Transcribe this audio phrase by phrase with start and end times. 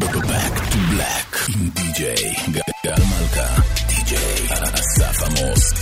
[0.00, 2.34] Back to black עם די.ג'יי
[2.84, 5.72] גל מלכה, די.ג'יי אסף עמוס.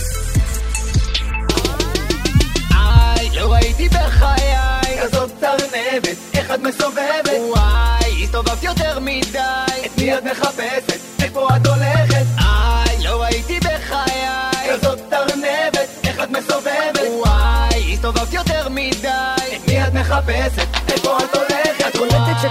[2.71, 4.55] איי, לא ראיתי בחיי
[5.03, 7.39] כזאת ארנבת, איך את מסובבת?
[7.49, 9.39] וואי, הסתובבת יותר מדי
[9.85, 10.99] את מי את מחפשת?
[11.23, 12.25] איפה את הולכת?
[12.39, 14.27] איי, לא ראיתי בחיי
[14.69, 17.09] כזאת ארנבת, איך את מסובבת?
[17.19, 19.09] וואי, הסתובבת יותר מדי
[19.55, 20.67] את מי את מחפשת?
[20.89, 21.64] איפה את הולכת?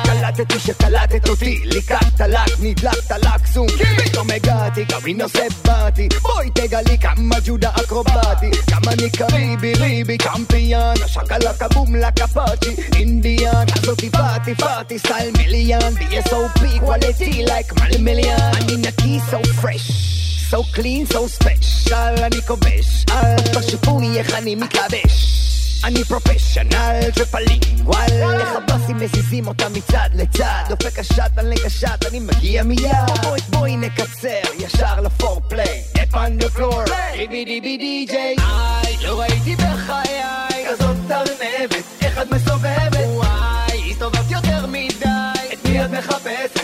[0.02, 1.60] שקלטתי שקלטת אותי.
[1.64, 3.66] ליקקת לק, נדלקת לק סום
[4.04, 5.24] פתאום הגעתי, גם הנה
[5.64, 6.08] באתי.
[6.22, 8.50] בואי תגלי כמה ג'ודה אקרובטי.
[8.70, 12.74] כמה אני קריבי ריבי קמפיין השקלקה בום לקפאצ'י.
[12.96, 20.14] אינדיאן הזאתי פאטי פאטי סטייל מיליאן ב-SOP quality like מלמיליאן אני נקי so fresh
[20.50, 22.20] so clean so special.
[22.22, 23.04] אני כובש
[23.52, 25.43] תחשבוני איך אני מתלבש
[25.84, 30.64] אני פרופשיונל טריפלינגוואל איך הבאסים מזיזים אותם מצד לצד?
[30.68, 32.90] דופק השטן לקשט אני מגיע מיד.
[33.22, 35.82] בואי בואי נקצר ישר לפורפליי.
[36.02, 38.36] אפ on the floor דיבי דיבי די-ג'יי.
[38.38, 40.22] איי לא ראיתי בחיי.
[40.68, 43.06] כזאת ארנבת איך את מסובבת.
[43.06, 45.04] וואי הסתובבת יותר מדי.
[45.52, 46.63] את מי את מחפשת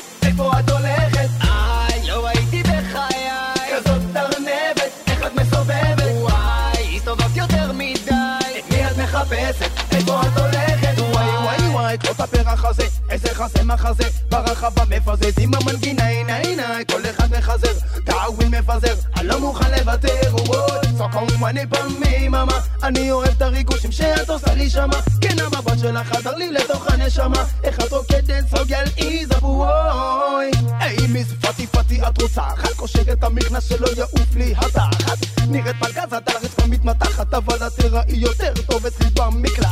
[11.97, 17.31] קחו את הפרח הזה, איזה חזה מחזה, ברחבה מפזז עם המנגינה הנה הנה, כל אחד
[17.39, 17.73] מחזר,
[18.05, 23.93] טאוויל מפזר, אני לא מוכן לוותר, וואי, סוכום אני פעמי מאמה, אני אוהב את הריגושים
[23.93, 28.85] שאת עושה לי שמה, כן המבט שלך חדר לי לתוך הנשמה, איך את רוקדת סוגל
[28.99, 34.55] איזה וואי, היי מיס פאטי פאטי את רוצה אחת, קושרת את המכנס שלא יעוף לי
[34.57, 39.70] התחת, נראית פלגזת על הרצפה מתמתחת, אבל את תראי יותר טוב אצלי במקלחת,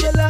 [0.00, 0.27] she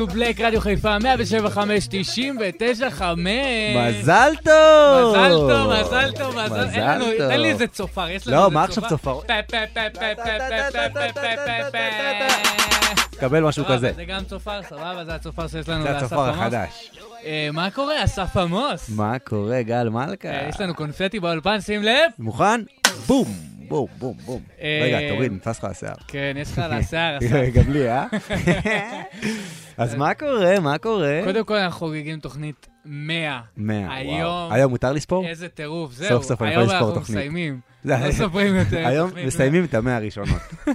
[0.00, 3.28] to black, רדיו חיפה, 175, 99, 5.
[3.76, 5.16] מזל טוב!
[5.16, 7.30] מזל טוב, מזל טוב, מזל טוב.
[7.30, 8.44] אין לי איזה צופר, יש לנו איזה צופר.
[8.44, 9.20] לא, מה עכשיו צופר?
[13.10, 13.92] תקבל משהו כזה.
[13.96, 15.82] זה גם צופר, סבבה, זה הצופר שיש לנו.
[15.82, 16.90] זה הצופר החדש.
[17.52, 18.88] מה קורה, אסף עמוס?
[18.88, 20.28] מה קורה, גל מלכה?
[20.48, 22.10] יש לנו קונפטי באולפן, שים לב.
[22.18, 22.60] מוכן?
[23.06, 23.49] בום!
[23.70, 24.42] בום, בום, בום.
[24.60, 25.94] אה, רגע, תוריד, נתפס לך השיער.
[26.08, 27.54] כן, יש לך על השיער, אסף.
[27.54, 28.06] גם לי, אה?
[29.76, 31.20] אז מה קורה, מה קורה?
[31.24, 33.40] קודם כל אנחנו חוגגים תוכנית 100.
[33.56, 34.52] 100, היום- וואו.
[34.52, 35.26] היום מותר לספור?
[35.26, 36.08] איזה טירוף, זהו.
[36.08, 37.18] סוף סוף אני יכול היום לספור אנחנו תוכנית.
[37.18, 37.60] מסיימים.
[37.84, 38.86] זה- לא סופרים יותר.
[38.86, 40.28] היום מסיימים את המאה הראשונות.
[40.66, 40.74] 100.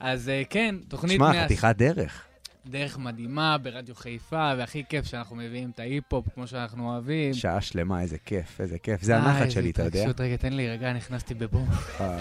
[0.00, 1.32] אז אה, כן, תוכנית 100.
[1.32, 2.24] שמע, חתיכת דרך.
[2.70, 7.34] דרך מדהימה ברדיו חיפה, והכי כיף שאנחנו מביאים את ההיפ-הופ כמו שאנחנו אוהבים.
[7.34, 9.02] שעה שלמה, איזה כיף, איזה כיף.
[9.02, 9.98] זה אה, הנחת איזה שלי, אתה יודע?
[9.98, 10.20] התרגשות.
[10.20, 11.68] רגע, תן לי, רגע, נכנסתי בבום.
[12.00, 12.16] אה,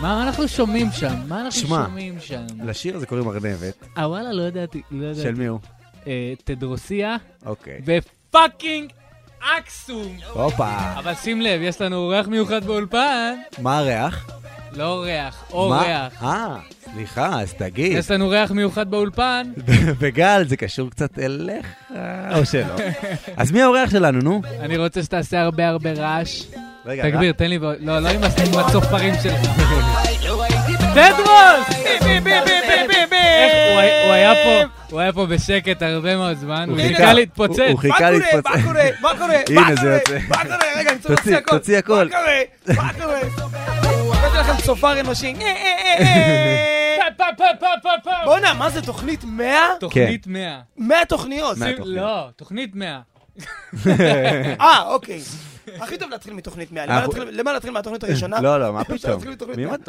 [0.00, 1.14] מה אנחנו שומעים שם?
[1.28, 2.46] מה אנחנו שומעים שם?
[2.64, 3.86] לשיר הזה קוראים ארנבת.
[3.98, 5.22] אה, וואלה, לא ידעתי, לא ידעתי.
[5.22, 5.58] של מי הוא?
[6.06, 7.16] אה, תדרוסיה
[7.46, 7.80] אוקיי.
[7.84, 8.92] ופאקינג
[9.40, 10.16] אקסום.
[10.32, 10.98] הופה.
[10.98, 13.34] אבל שים לב, יש לנו אורח מיוחד באולפן.
[13.62, 14.37] מה הריח?
[14.72, 15.82] לא אורח, או מה?
[15.82, 16.22] ריח.
[16.22, 16.56] אה,
[16.94, 17.92] סליחה, אז תגיד.
[17.98, 19.46] יש לנו ריח מיוחד באולפן.
[20.00, 21.66] וגל, זה קשור קצת אליך,
[22.36, 22.74] או שלא?
[23.36, 24.42] אז מי האורח שלנו, נו?
[24.60, 26.42] אני רוצה שתעשה הרבה הרבה רעש.
[26.86, 27.58] רגע, תגביר, תן לי...
[27.80, 28.20] לא, לא עם
[28.66, 29.40] הצופרים שלך.
[30.94, 31.68] טדרוס!
[31.88, 37.12] איך, הוא היה- הוא היה פה, הוא היה פה בשקט הרבה מאוד זמן, הוא חיכה.
[37.12, 37.58] להתפוצץ.
[37.70, 38.46] הוא- חיכה להתפוצץ.
[38.46, 38.84] מה קורה?
[39.00, 39.34] מה קורה?
[39.48, 39.94] הנה, מה זה קורה?
[39.94, 40.18] יוצא.
[40.28, 40.56] מה קורה?
[40.76, 41.50] רגע, אני צריך להוציא הכל.
[41.58, 42.08] תוציא הכל.
[42.08, 42.82] מה קורה?
[42.84, 43.97] מה קורה?
[44.40, 45.34] לכם צופר אנושי.
[48.24, 49.60] בואנה, מה זה, תוכנית 100?
[49.80, 50.60] תוכנית 100.
[50.76, 51.58] 100 תוכניות.
[51.84, 53.00] לא, תוכנית 100.
[54.60, 55.20] אה, אוקיי.
[55.80, 56.86] הכי טוב להתחיל מתוכנית 100.
[57.32, 58.40] למה להתחיל מהתוכנית הראשונה?
[58.40, 59.22] לא, לא, מה פתאום?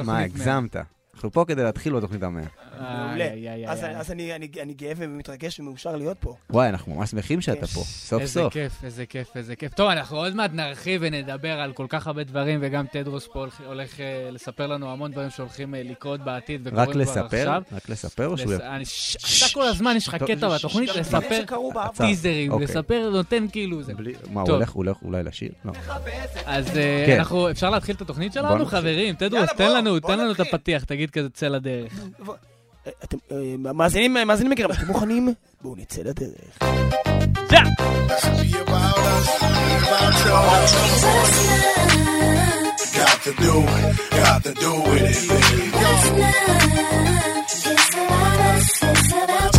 [0.04, 0.76] מה, הגזמת.
[1.20, 2.44] אנחנו פה כדי להתחיל בתוכנית המאה.
[2.80, 3.26] מעולה.
[3.26, 6.36] איי, אז אני אני- אני גאה ומתרגש ומאושר להיות פה.
[6.50, 7.68] וואי, אנחנו ממש שמחים שאתה.
[7.68, 8.54] פה, סוף איזה סוף.
[8.54, 9.74] כיף, איזה כיף, איזה כיף.
[9.74, 14.00] טוב, אנחנו עוד מעט נרחיב ונדבר על כל כך הרבה דברים, וגם תדרוס פה הולך-
[14.00, 17.24] אה, לספר לנו המון דברים שהולכים אה, לקרות בעתיד רק וקורים כבר לספר?
[17.38, 17.62] עכשיו.
[17.72, 18.54] רק לספר או שהוא...
[18.56, 18.74] אתה
[19.54, 21.42] כל הזמן, יש לך קטע בתוכנית לספר.
[21.98, 22.66] טיזרים, אוקיי.
[22.68, 23.94] לספר, נותן כאילו זה.
[24.32, 24.50] מה, הוא.
[24.52, 25.52] הולך, הוא הולך אולי לשיר?
[25.66, 25.72] לא.
[26.46, 27.18] אז אה, כן.
[27.20, 28.66] אנחנו, אפשר להתחיל את התוכנית שלנו.
[28.66, 29.16] חברים?
[29.16, 30.40] תדרוס, יאללה, תן לנו, בוא תן לנו את.
[30.40, 31.94] הפתיח, תגיד כזה צא לדרך.
[33.04, 35.34] אתם אה, מאזינים מאזינים יקרים, אתם מוכנים?
[35.62, 36.60] בואו נצא לדרך.
[43.00, 45.72] Got to do it, got to do it, baby.
[49.28, 49.59] Got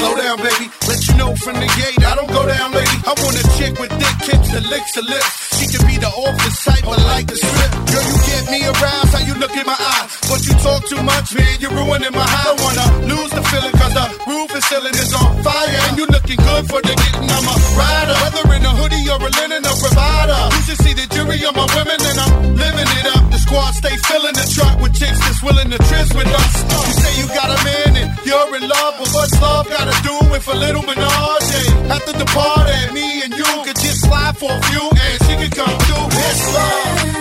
[0.00, 0.66] slow down, baby.
[0.88, 2.96] Let you know from the gate, I don't go down, lady.
[3.04, 5.30] I want a chick with thick hips that licks her lips.
[5.60, 7.70] She can be the office type, but like the strip.
[7.92, 10.08] Girl, you get me aroused, how you look in my eyes.
[10.24, 12.48] But you talk too much, man, you're ruining my high.
[12.50, 15.80] I wanna lose the feeling, cause the roof is ceiling is on fire.
[15.90, 18.16] And you looking good for the getting, I'm a rider.
[18.24, 20.40] Whether in a hoodie or a linen or provider.
[20.56, 23.22] You should see the jury on my women, and I'm living it up.
[23.28, 26.54] The squad stay filling the truck with chicks that's willing to tryst with us.
[26.88, 29.09] You say you got a man and you're in love, but
[29.40, 31.50] love gotta do with a little menage?
[31.52, 31.94] Yeah.
[31.96, 35.54] After the party, me and you could just slide for a few, and she could
[35.56, 36.06] come through.
[36.26, 37.20] It's love.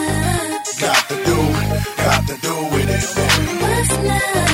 [0.79, 1.39] Got to do
[1.97, 3.59] got to do with it, baby.
[4.07, 4.48] Got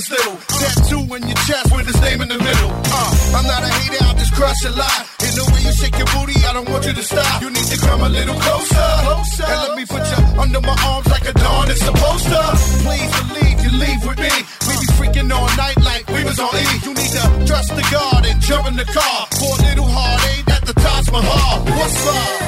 [0.00, 0.36] frame little.
[0.60, 2.70] Tattoo in your chest with his name in the middle.
[2.70, 5.04] Uh, I'm not a hater, I'll just crush a lie.
[5.20, 7.42] In the way you shake your booty, I don't want you to stop.
[7.42, 8.88] You need to come a little closer.
[9.04, 9.44] closer.
[9.44, 12.40] And let me put you under my arms like a dawn is supposed to.
[12.84, 14.34] Please believe you leave with me.
[14.68, 16.64] We be freaking all night like we was on E.
[16.84, 19.28] You need to trust the God and jump in the car.
[19.30, 21.64] A little heartache at the Taj Mahal.
[21.64, 22.40] What's up?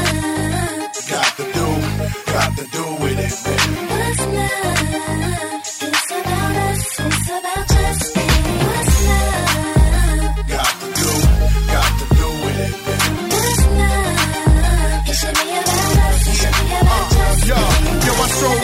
[1.13, 1.67] Got to do,
[2.33, 3.82] got to do with it, baby.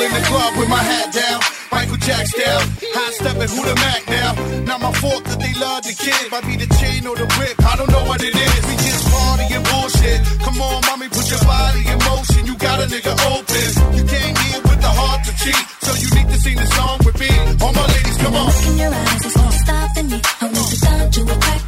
[0.08, 1.40] In the club with my hat down.
[1.70, 2.64] Michael Jack style,
[2.96, 4.30] high stepping, who the Mac now?
[4.64, 6.32] Not my fault that they love the kid.
[6.32, 8.60] Might be the chain or the whip, I don't know what it is.
[8.68, 10.20] We just party and bullshit.
[10.44, 12.46] Come on, mommy, put your body in motion.
[12.48, 13.68] You got a nigga open.
[13.96, 16.98] You came here with the heart to cheat, so you need to sing the song
[17.04, 17.30] with me.
[17.60, 18.48] All my ladies, come on.
[18.48, 20.18] Look in your eyes, it's not stopping me.
[20.40, 21.60] I want to start to attack,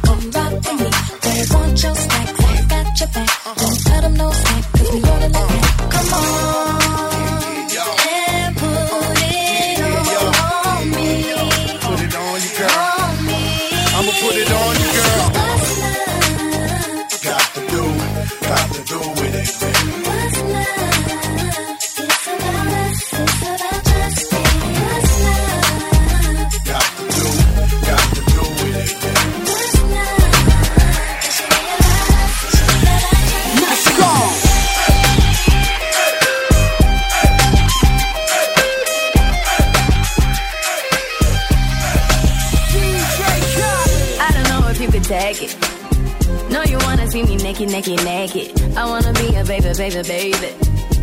[49.89, 50.53] be baby.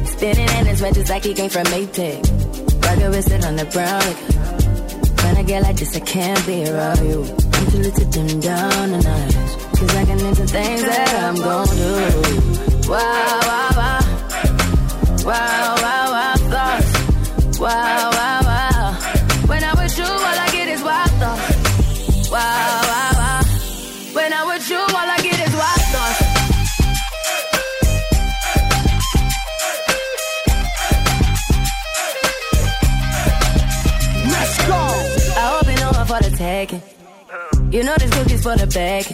[0.06, 2.22] Spinning in his red just like he came from Maytag.
[2.84, 4.00] Rocket it on the brown.
[4.00, 7.22] Like, when I get like this, I can't be around you.
[7.54, 9.34] I'm too little to dim down the night.
[9.78, 12.88] Cause I can into things that I'm gon' do.
[12.88, 14.00] Wow, wow, wow.
[15.24, 17.58] Wow, wow, wow, thoughts.
[17.58, 18.07] Wow.
[38.48, 39.04] For the bag.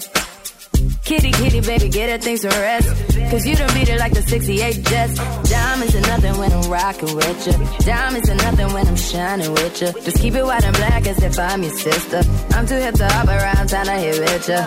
[1.05, 2.88] Kitty, kitty, baby, get her things to rest.
[3.31, 5.14] Cause you done beat it like the 68 Jets.
[5.50, 7.55] Diamonds are nothing when I'm rocking with you.
[7.85, 9.91] Diamonds are nothing when I'm shining with you.
[10.03, 12.23] Just keep it white and black as if I'm your sister.
[12.55, 14.61] I'm too hip to hop around, time to hit with ya.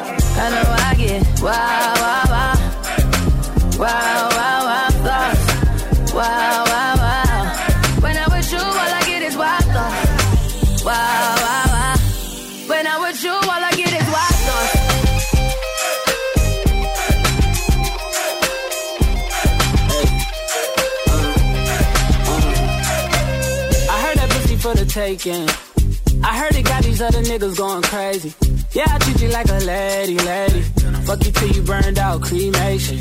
[0.43, 2.55] I know I get wow, wow, wow.
[3.79, 5.46] Wow, wow, wow, thoughts.
[24.97, 25.47] Taking.
[26.23, 28.33] I heard it got these other niggas going crazy.
[28.71, 30.61] Yeah, I treat you like a lady, lady.
[31.05, 32.97] Fuck you till you burned out, cremation.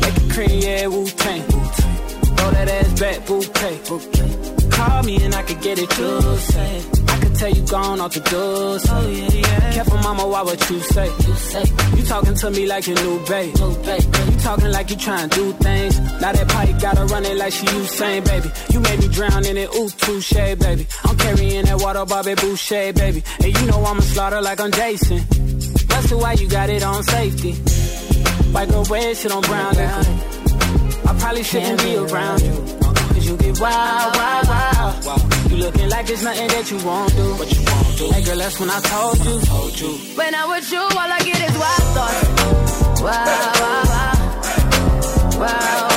[0.00, 1.42] Make it cream, yeah, Wu Tang.
[1.42, 3.76] Throw that ass back, bouquet.
[4.70, 7.07] Call me and I could get it, you say.
[7.38, 8.84] Tell you gone off the doors.
[8.88, 9.72] Oh, yeah, yeah.
[9.72, 11.06] Careful, mama, why what you say?
[11.06, 11.64] You say
[11.96, 13.54] you talking to me like your new babe.
[13.54, 14.02] New babe.
[14.02, 16.00] You talking like you trying to do things.
[16.20, 18.50] Now that pipe gotta run it like she Usain, baby.
[18.70, 20.86] You made me drown in it, ooh, touche, baby.
[21.04, 23.22] I'm carrying that water, Bobby Boucher, baby.
[23.38, 25.18] And you know I'ma slaughter like I'm Jason.
[25.86, 27.52] That's why you got it on safety.
[28.50, 30.04] White girl, red shit on brown down.
[31.06, 32.77] I probably shouldn't be around you.
[33.28, 34.48] You get wild, wild,
[35.04, 35.50] wild.
[35.50, 37.34] You looking like there's nothing that you won't do.
[37.34, 38.10] What you won't do.
[38.10, 39.40] Hey girl, that's when I told you.
[39.42, 39.88] Told you.
[40.16, 43.02] When I'm with you, all I get is wild thoughts.
[43.02, 43.12] Wow.
[43.60, 45.87] Wow, wow, wow,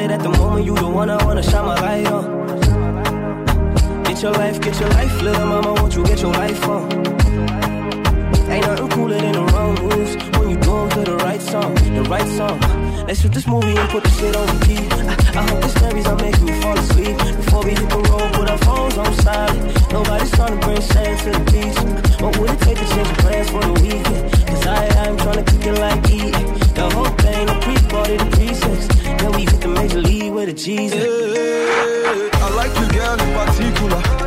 [0.00, 2.24] it at the moment, you the one I wanna shine my light on.
[4.04, 7.19] Get your life, get your life, little mama, won't you get your life on?
[8.50, 12.02] Ain't nothing cooler than the wrong moves when you 'em to the right song, the
[12.14, 12.58] right song.
[13.06, 14.92] Let's shoot this movie and put the shit on repeat.
[14.92, 18.32] I, I hope this memories are making me fall asleep Before we hit the road,
[18.34, 22.50] put our phones on silent Nobody's trying to bring sand to the beach What would
[22.50, 24.32] it take to change plans for the weekend?
[24.48, 26.48] Cause I, I am trying to kick it like eating.
[26.74, 28.88] The whole thing, the pre-party, the pre-sex.
[29.20, 31.02] Then we hit the major league with a Jesus.
[32.34, 34.19] I like you, girl, in particular.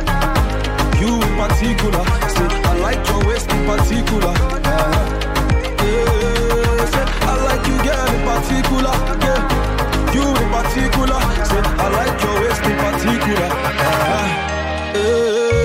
[1.04, 2.02] You in particular.
[2.34, 4.32] Say, I like your waist in particular.
[4.32, 4.72] Uh,
[5.84, 8.94] yeah, say, I like you, girl, in particular.
[9.20, 11.20] Yeah, you in particular.
[11.44, 13.50] Say, I like your waist in particular.
[13.52, 15.63] Uh, yeah.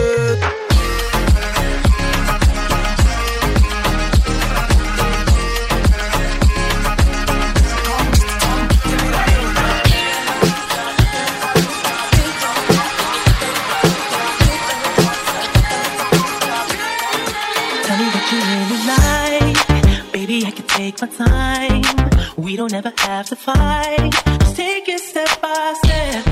[22.59, 24.11] Don't ever have to fight.
[24.41, 26.25] Just take it step by step.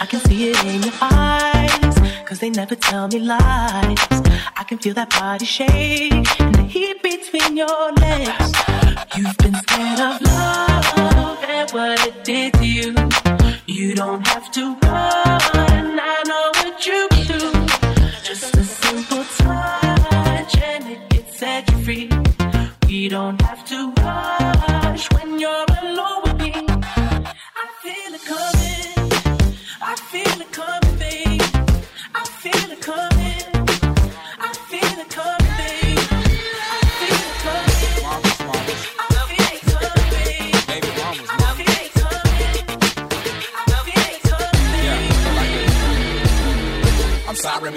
[0.00, 1.94] I can see it in your eyes.
[2.26, 3.98] Cause they never tell me lies.
[4.56, 8.52] I can feel that body shake and the heat between your legs.
[9.16, 10.77] You've been scared of love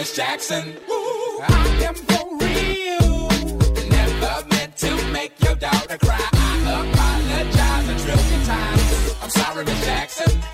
[0.01, 0.75] Miss Jackson.
[0.89, 3.27] I am for real.
[3.87, 6.27] Never meant to make your daughter cry.
[6.33, 9.15] I apologize a trillion times.
[9.21, 10.50] I'm sorry, Miss Jackson.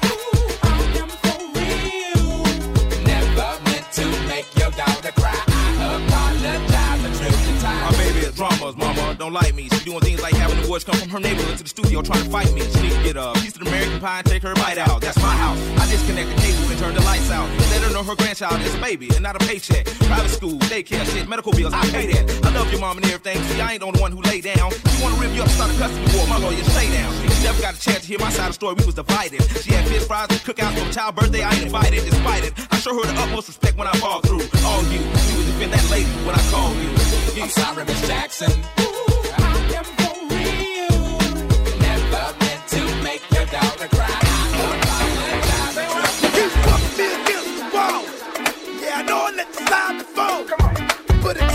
[9.28, 9.68] Don't like me.
[9.68, 12.24] She doing things like having the boys come from her neighborhood to the studio trying
[12.24, 12.62] to fight me.
[12.62, 15.02] She need to get a piece of American pie and take her bite out.
[15.02, 15.60] That's my house.
[15.76, 17.50] I disconnect the cable and turn the lights out.
[17.72, 19.86] Let her know her grandchild is a baby and not a paycheck.
[20.08, 22.24] Private school, daycare, shit, medical bills, I pay that.
[22.46, 23.44] I love your mom and everything.
[23.44, 24.72] See, I ain't the only one who lay down.
[24.72, 26.28] She wanna rip you up, start a custody war.
[26.28, 27.12] My lawyer, stay down.
[27.28, 28.76] She never got a chance to hear my side of the story.
[28.80, 29.44] We was divided.
[29.60, 31.44] She had fish fries and cookouts for child birthday.
[31.44, 32.54] I ain't invited, despite it.
[32.72, 34.48] I show her the utmost respect when I fall through.
[34.64, 37.44] All you, you would defend that lady when I call you.
[37.44, 38.52] I'm sorry, Miss Jackson.
[38.78, 39.07] I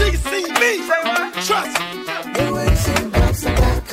[0.03, 0.73] You see me,
[1.47, 1.87] trust me.
[2.39, 3.85] You ain't seen bounce back.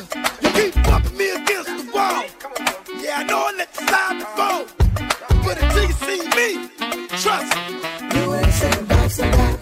[0.41, 2.25] You keep bumping me against the wall.
[2.99, 4.65] Yeah, I know I let the slide before.
[5.43, 5.93] But until you
[7.19, 7.79] trust me.
[8.15, 9.59] You ain't seen bounce back.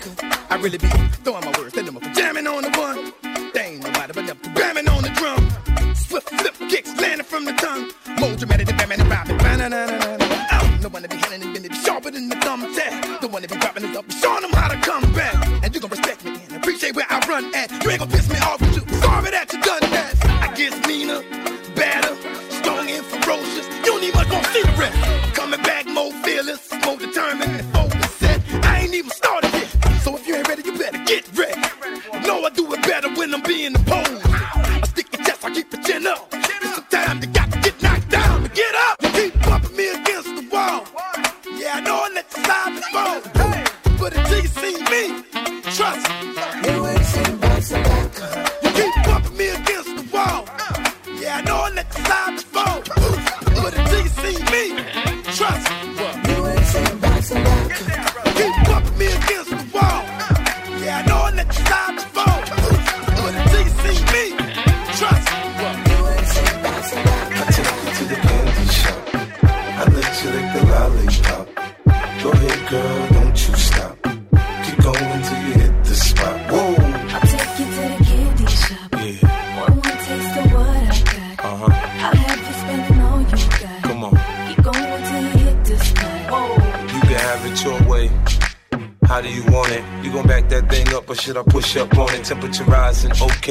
[0.49, 0.87] I really be
[1.23, 3.13] throwing my words, letting them up, jamming on the one.
[3.53, 5.95] They ain't nobody but them bamming on the drum.
[5.95, 7.91] Swift flip kicks landing from the tongue.
[8.19, 9.37] More dramatic than Batman and Robin.
[9.37, 10.47] Ba-na-na-na-na.
[10.53, 13.21] Oh, no one to be handling it, been sharper than the thumbtack.
[13.21, 15.46] The one that be dropping it up, showing them how to come back.
[17.27, 17.71] Run at.
[17.83, 18.95] You ain't gon' piss me off with you.
[18.99, 20.13] Sorry that you done that.
[20.41, 21.21] I guess meaner,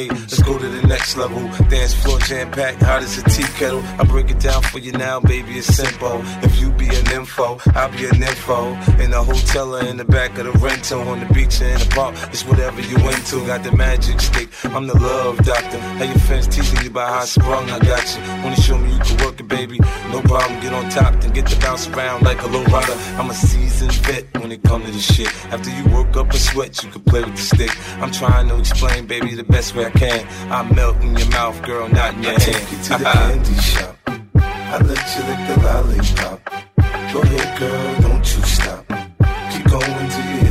[0.04, 1.40] let's go to the next level.
[1.68, 3.82] Dance floor jam packed, hot as a tea kettle.
[3.98, 6.20] I break it down for you now, baby, it's simple.
[6.44, 8.74] If you be an info, I'll be an info.
[9.00, 11.78] In the hotel or in the back of the rental, on the beach or in
[11.78, 13.46] the park, it's whatever you into.
[13.46, 15.78] Got the magic stick, I'm the love doctor.
[15.78, 18.22] How your fans teasing you about how I sprung, I got you.
[18.44, 19.78] Wanna show me you can work it, baby?
[20.10, 22.92] No problem, get on top, then get to bounce around like a low rider.
[23.16, 24.35] I'm a seasoned vet
[24.76, 25.28] come to this shit.
[25.52, 27.70] After you work up a sweat, you can play with the stick.
[28.02, 30.26] I'm trying to explain, baby, the best way I can.
[30.52, 32.42] I melt in your mouth, girl, not in your I hand.
[32.42, 33.96] take you to the candy shop.
[34.36, 36.38] I let you lick the lollipop.
[37.12, 38.86] Go ahead, girl, don't you stop.
[39.52, 40.45] Keep going till you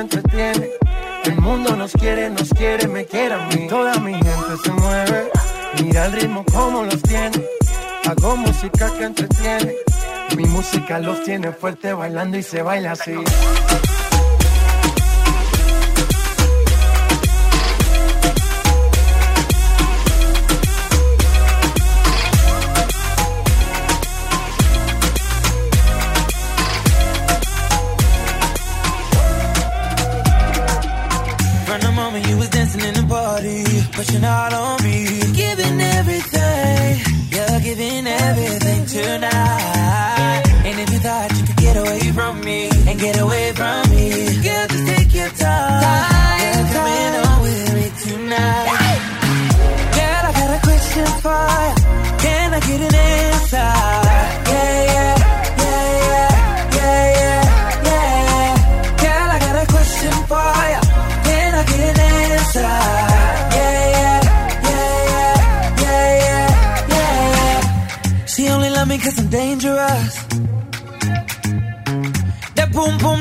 [0.00, 0.70] entretiene.
[1.24, 3.66] El mundo nos quiere, nos quiere, me quiere a mí.
[3.68, 5.30] Toda mi gente se mueve.
[5.82, 7.44] Mira el ritmo como los tiene.
[8.06, 9.74] Hago música que entretiene.
[10.36, 13.14] Mi música los tiene fuerte bailando y se baila así.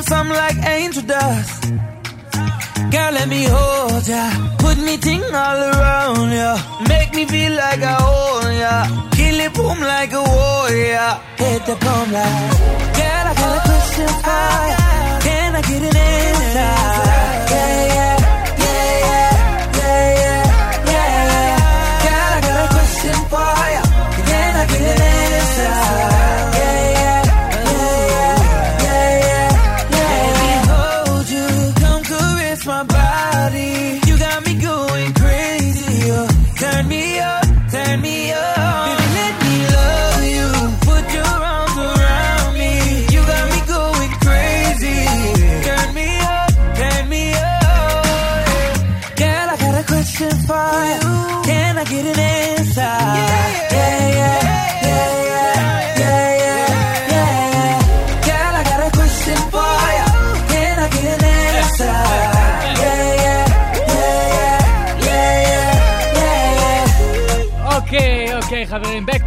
[0.07, 1.63] Some like angel dust.
[2.93, 4.25] Girl, let me hold ya.
[4.63, 6.51] Put me ting all around ya.
[6.87, 8.75] Make me feel like I own ya.
[9.17, 11.11] Kill it boom like a warrior.
[11.41, 12.51] Hit the boom like.
[12.97, 14.79] Girl, I got a question for ya.
[15.25, 16.71] Can I get an answer?
[17.51, 18.17] Yeah, yeah,
[18.63, 19.07] yeah,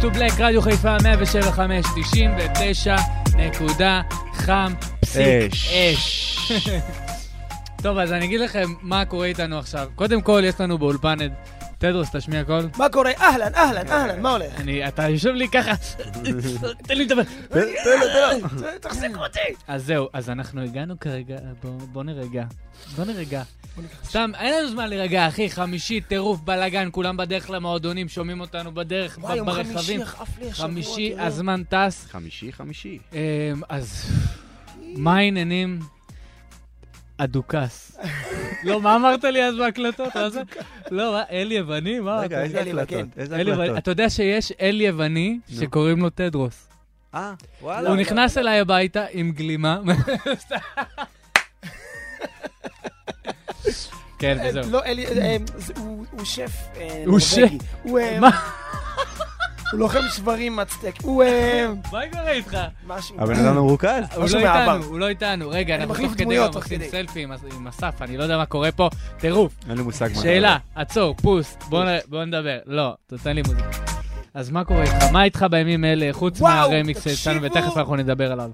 [0.01, 2.95] to Black, רדיו חיפה 175, 99
[3.35, 4.01] נקודה
[4.33, 5.73] חם פסיק אש.
[5.73, 6.51] אש.
[7.83, 9.87] טוב, אז אני אגיד לכם מה קורה איתנו עכשיו.
[9.95, 11.31] קודם כל, יש לנו באולפן את
[11.81, 12.69] תדרוס, תשמיע קול.
[12.77, 13.11] מה קורה?
[13.21, 14.59] אהלן, אהלן, אהלן, מה הולך?
[14.59, 15.71] אני, אתה יושב לי ככה,
[16.83, 17.21] תן לי לדבר.
[17.49, 18.77] תן לו, תן לו.
[18.81, 19.39] תחזיק אותי.
[19.67, 21.37] אז זהו, אז אנחנו הגענו כרגע,
[21.91, 22.43] בוא, נרגע.
[22.95, 23.43] בוא נרגע.
[24.03, 29.17] סתם, אין לנו זמן להירגע, אחי, חמישי, טירוף, בלאגן, כולם בדרך למועדונים, שומעים אותנו בדרך,
[29.21, 30.01] וואי, יום ברכבים.
[30.51, 31.25] חמישי, לי השבוע.
[31.27, 32.05] הזמן טס.
[32.11, 32.99] חמישי, חמישי.
[33.13, 33.17] אמ,
[33.69, 34.11] אז
[34.81, 35.79] מה העניינים?
[37.17, 37.97] אדוקס.
[38.63, 40.07] לא, מה אמרת לי אז בהקלטות?
[40.91, 41.99] לא, מה, אל יווני?
[41.99, 42.19] מה?
[42.19, 43.05] רגע, אתה- איזה הקלטות?
[43.17, 43.35] איזה.
[43.35, 43.77] הקלטות?
[43.77, 45.39] אתה יודע שיש אל יווני.
[45.59, 46.67] שקוראים לו תדרוס.
[47.15, 47.89] אה, וואלה.
[47.89, 49.79] הוא נכנס אליי הביתה עם גלימה.
[54.19, 54.71] כן, אה, וזהו.
[54.71, 57.19] לא, אלי, אה, זה- הוא שף אה, הוא נורבגי.
[57.21, 57.49] שף?
[57.83, 58.29] הוא, אה, מה?
[59.71, 60.93] הוא לוחם שברים מצטק.
[61.01, 61.23] הוא...
[61.23, 62.57] אה, מה קורה איתך?
[62.87, 63.15] משהו.
[63.19, 63.87] הבן אדם מרוכז.
[64.15, 64.71] הוא משהו לא מהעבר.
[64.73, 65.49] איתנו, הוא לא איתנו.
[65.49, 66.81] רגע, אני אנחנו תוך כדי תוך עושים.
[66.91, 68.89] סלפי עם- אסף, אני לא יודע מה קורה פה.
[69.19, 69.53] טירוף.
[69.69, 70.21] אין לי מושג מה.
[70.21, 71.57] שאלה, עצור, פוס,
[72.09, 72.57] בוא נדבר.
[72.65, 73.69] לא, תתן לי מוזיקה.
[74.33, 75.03] אז מה קורה איתך?
[75.11, 77.41] מה איתך בימים אלה, חוץ מהרמיקס שלנו.
[77.41, 78.51] ותכף אנחנו נדבר עליו.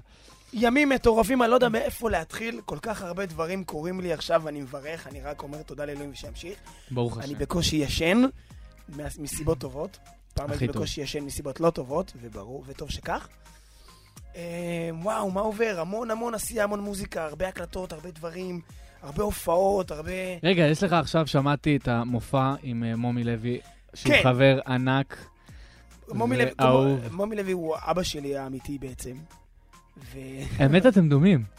[0.52, 2.60] ימים מטורפים, אני לא יודע מאיפה להתחיל.
[2.64, 6.54] כל כך הרבה דברים קורים לי עכשיו, ואני מברך, אני רק אומר תודה לאלוהים ושימשיך.
[6.90, 7.38] ברוך אני השם.
[7.38, 8.22] בקושי ישן,
[9.18, 9.98] מסיבות טובות.
[10.38, 10.66] פעם הייתי.
[10.68, 13.28] בקושי ישן מסיבות לא טובות, וברור, וטוב שכך.
[14.36, 14.42] אה,
[15.02, 15.76] וואו, מה עובר?
[15.80, 18.60] המון המון עשייה, המון מוזיקה, הרבה הקלטות, הרבה דברים,
[19.02, 20.12] הרבה הופעות, הרבה...
[20.42, 23.60] רגע, יש לך עכשיו, שמעתי את המופע עם אה, מומי לוי,
[23.94, 24.20] שהוא כן.
[24.24, 25.16] חבר ענק.
[26.08, 27.00] מומי לוי- ואהוב.
[27.12, 29.16] מומי לוי הוא אבא שלי האמיתי בעצם.
[30.14, 30.18] ו...
[30.58, 31.44] האמת, אתם דומים.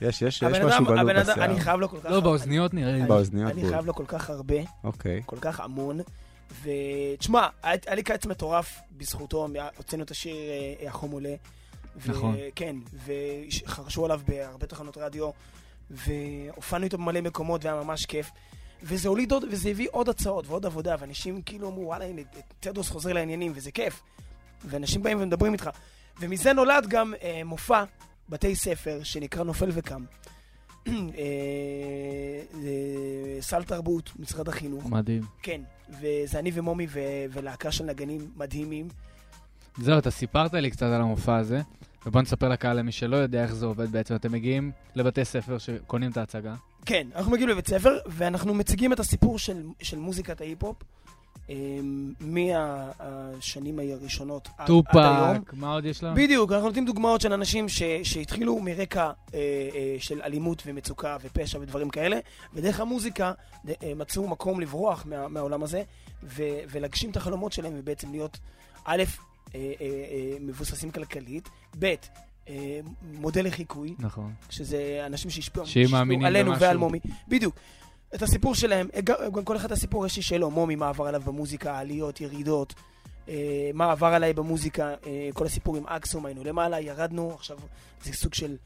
[0.00, 1.44] יש, יש, יש משהו אדם- בשיער.
[1.44, 2.10] אני חייב לו כל כך...
[2.10, 2.98] לא, באוזניות נראה לי.
[3.00, 3.68] אני- באוזניות אני.
[3.68, 5.22] חייב לו כל כך הרבה, אוקיי.
[5.26, 6.00] כל כך המון.
[6.62, 11.34] ותשמע, היה לי קיץ מטורף בזכותו, הוצאנו את השיר אה, החום עולה.
[12.06, 12.36] נכון.
[12.54, 15.30] כן, וחרשו עליו בהרבה תחנות רדיו,
[15.90, 18.30] והופענו איתו במלא מקומות, והיה ממש כיף.
[18.82, 22.22] וזה הוליד עוד, וזה הביא עוד הצעות ועוד עבודה, ואנשים כאילו אמרו, וואלה, הנה,
[22.60, 24.02] תדרוס חוזר לעניינים, וזה כיף.
[24.64, 25.70] ואנשים באים ומדברים איתך.
[26.20, 27.84] ומזה נולד גם אה, מופע
[28.28, 30.04] בתי ספר שנקרא נופל וקם.
[31.18, 32.70] אה, זה
[33.40, 34.86] סל תרבות, משרד החינוך.
[34.86, 35.22] מדהים.
[35.42, 37.00] כן, וזה אני ומומי ו-
[37.32, 38.88] ולהקה של נגנים מדהימים.
[39.78, 41.60] זהו, אתה סיפרת לי קצת על המופע הזה,
[42.06, 44.14] ובוא נספר לקהל למי שלא יודע איך זה עובד בעצם.
[44.14, 46.54] אתם מגיעים לבתי ספר שקונים את ההצגה.
[46.86, 50.76] כן, אנחנו מגיעים לבית ספר, ואנחנו מציגים את הסיפור של, של מוזיקת ההיפ-הופ,
[52.20, 55.38] מהשנים הראשונות עד, עד היום.
[55.38, 56.14] טופק, מה עוד יש לנו?
[56.16, 59.38] בדיוק, אנחנו נותנים דוגמאות של אנשים ש, שהתחילו מרקע אה,
[59.74, 62.18] אה, של אלימות ומצוקה ופשע ודברים כאלה,
[62.54, 63.32] ודרך המוזיקה
[63.68, 65.82] אה, מצאו מקום לברוח מה, מהעולם הזה,
[66.22, 68.38] ו, ולהגשים את החלומות שלהם, ובעצם להיות,
[68.84, 69.02] א',
[69.54, 71.94] אה, אה, אה, מבוססים כלכלית, ב',
[73.02, 74.32] מודל לחיקוי, נכון.
[74.50, 75.66] שזה אנשים שהשפיעו
[76.24, 76.66] עלינו במשהו.
[76.66, 76.98] ועל מומי.
[77.28, 77.54] בדיוק.
[78.14, 81.78] את הסיפור שלהם, אה, גם כל אחד הסיפור האישי שלו, מומי, מה עבר עליו במוזיקה,
[81.78, 82.74] עליות, ירידות,
[83.28, 87.58] אה, מה עבר עליי במוזיקה, אה, כל הסיפור עם אקסום, היינו למעלה, ירדנו, עכשיו
[88.02, 88.56] זה סוג של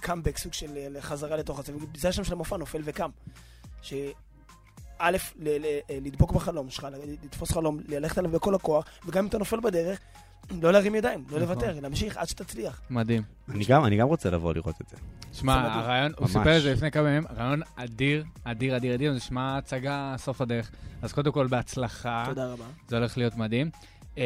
[0.00, 3.10] קאמבק, סוג של חזרה לתוך הזה, זה השם של המופע, נופל וקם.
[5.58, 6.86] ל- אה, לדבוק בחלום שלך,
[7.24, 10.00] לתפוס חלום, ללכת עליו בכל הכוח, וגם אם אתה נופל בדרך,
[10.62, 11.40] לא להרים ידיים, לא נכון.
[11.40, 12.80] לוותר, להמשיך עד שתצליח.
[12.90, 13.22] מדהים.
[13.48, 14.96] אני גם, אני גם רוצה לבוא לראות את זה.
[15.32, 15.74] שמע.
[15.74, 16.28] הרעיון, הוא.
[16.28, 20.40] סיפר את זה לפני כמה ימים, רעיון אדיר, אדיר, אדיר, אדיר, זה נשמע הצגה סוף
[20.40, 20.70] הדרך.
[21.02, 22.24] אז קודם כל, בהצלחה.
[22.28, 22.64] תודה רבה.
[22.88, 23.70] זה הולך להיות מדהים.
[24.16, 24.22] אמ,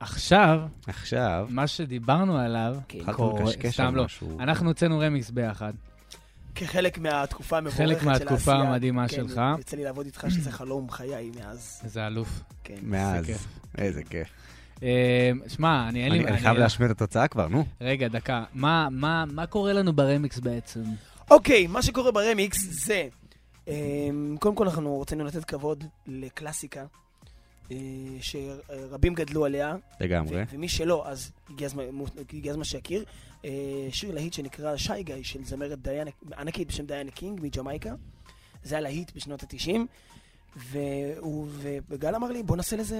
[0.00, 2.76] עכשיו, עכשיו, מה שדיברנו עליו,
[3.08, 4.06] לקשקש סתם על לא.
[4.40, 5.72] אנחנו הוצאנו רמיקס ביחד.
[6.54, 8.12] כחלק מהתקופה המבורכת של חלק העשייה.
[8.12, 9.40] מהתקופה המדהימה כן, שלך.
[9.58, 11.80] יוצא לי לעבוד איתך שזה חלום חיי מאז.
[11.84, 12.40] איזה אלוף.
[12.64, 12.74] כן.
[12.82, 13.48] מאז.
[13.78, 14.28] איזה כיף.
[14.82, 14.86] אמ,
[15.48, 16.24] שמע, אני אין לי...
[16.26, 17.64] אני חייב להשמיע את התוצאה כבר, נו.
[17.80, 18.44] רגע, דקה.
[18.54, 20.82] מה- מה מה קורה לנו ברמיקס בעצם?
[21.30, 23.08] אוקיי, מה שקורה ברמיקס זה,
[23.68, 26.84] אמ, קודם כל אנחנו רצינו לתת כבוד לקלאסיקה,
[27.72, 27.76] אה,
[28.20, 29.76] שרבים גדלו עליה.
[30.00, 30.42] לגמרי.
[30.52, 31.84] ומי שלא, אז הגיע הזמן-
[32.32, 33.04] הגיע הזמן שיכיר.
[33.44, 33.50] אה,
[33.90, 37.90] שיר להיט שנקרא שי גיא, של זמרת דיאנה, ענקית בשם דיאנה קינג מג'מייקה.
[38.62, 39.70] זה היה להיט בשנות ה-90.
[40.56, 41.46] והוא,
[41.90, 42.98] וגל אמר לי, בוא נעשה לזה,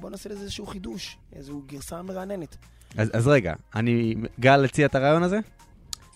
[0.00, 2.56] בוא נעשה לזה איזשהו חידוש, איזו גרסה מרעננת.
[2.96, 4.14] אז אז רגע, אני...
[4.40, 5.38] גל הציע את הרעיון הזה?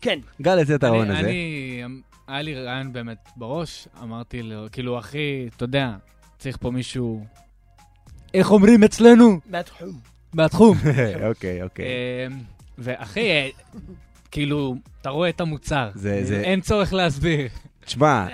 [0.00, 0.18] כן.
[0.42, 1.28] גל הציע את הרעיון אני- הזה.
[1.28, 1.82] אני,
[2.28, 5.96] היה לי רעיון באמת בראש, אמרתי לו, כאילו, אחי, אתה יודע,
[6.38, 7.24] צריך פה מישהו...
[8.34, 9.40] איך אומרים אצלנו?
[9.50, 10.00] מהתחום.
[10.34, 10.76] מהתחום.
[11.28, 11.86] אוקיי, אוקיי.
[12.26, 12.38] אמ,
[12.78, 13.48] ואחי, אה,
[14.30, 15.90] כאילו, אתה רואה את המוצר.
[15.94, 17.48] זה- זה- אין צורך להסביר.
[17.86, 18.26] תשמע,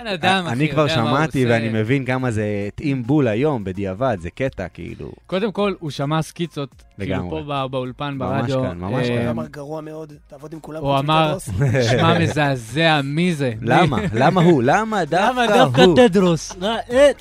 [0.47, 1.45] אני כבר שמעתי.
[1.45, 5.11] ואני מבין כמה זה התאים בול היום, בדיעבד, זה קטע, כאילו.
[5.27, 7.29] קודם כל, הוא שמע סקיצות, כאילו.
[7.29, 8.63] פה בא- באולפן, ממש ברדיו.
[8.63, 9.23] כאן, ממש אמ, כאן.
[9.23, 10.81] הוא אמר גרוע מאוד, תעבוד עם כולם.
[10.81, 11.49] הוא אמר, מטדרוס."
[11.91, 13.53] שמע, מזעזע, מי זה?
[13.61, 13.97] מי?" למה?
[14.13, 14.63] למה הוא?
[14.63, 15.45] למה דווקא הוא?
[15.45, 16.55] למה דווקא תדרוס?
[16.63, 17.11] אה, אה,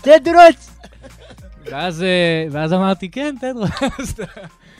[0.00, 0.78] תדרוס!
[1.70, 2.08] ואז, אה,
[2.50, 4.14] ואז אמרתי, כן, תדרוס.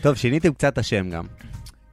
[0.03, 1.25] טוב, שיניתם קצת את השם גם.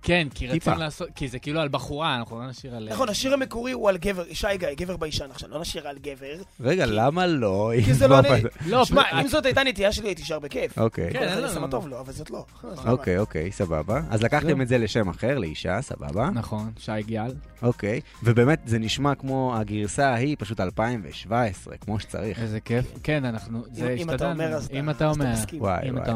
[0.03, 0.55] כן, כי טיפה.
[0.71, 2.87] רצינו לעשות, כי זה כאילו על בחורה, אנחנו לא נשאיר על...
[2.91, 5.31] נכון, השיר המקורי הוא על גבר, שי גיא, גבר ביישן.
[5.31, 6.35] עכשיו, לא נשאיר על גבר.
[6.59, 7.71] רגע, למה לא?
[7.85, 8.27] כי זה לא אני.
[8.65, 10.79] לא, שמע, פ- אם זאת הייתה נטייה שלי, הייתי שר בכיף.
[10.79, 11.09] אוקיי.
[11.13, 12.45] כן, אחד אין יעשה לנו- מה טוב לו, אבל זאת לא.
[12.87, 14.01] אוקיי, אוקיי, סבבה.
[14.09, 16.29] אז לקחתם את זה לשם אחר, לאישה, סבבה.
[16.33, 17.31] נכון, שי גיאל.
[17.61, 18.01] אוקיי.
[18.23, 22.39] ובאמת, זה נשמע כמו הגרסה ההיא, פשוט 2017, כמו שצריך.
[22.41, 22.85] איזה כיף.
[23.03, 24.31] כן, אנחנו, זה השתדלנו.
[24.31, 25.33] אומר, אם אתה- אתה אז אתה אומר.
[25.33, 25.61] מסכים.
[25.61, 26.09] וואי, אם וואי.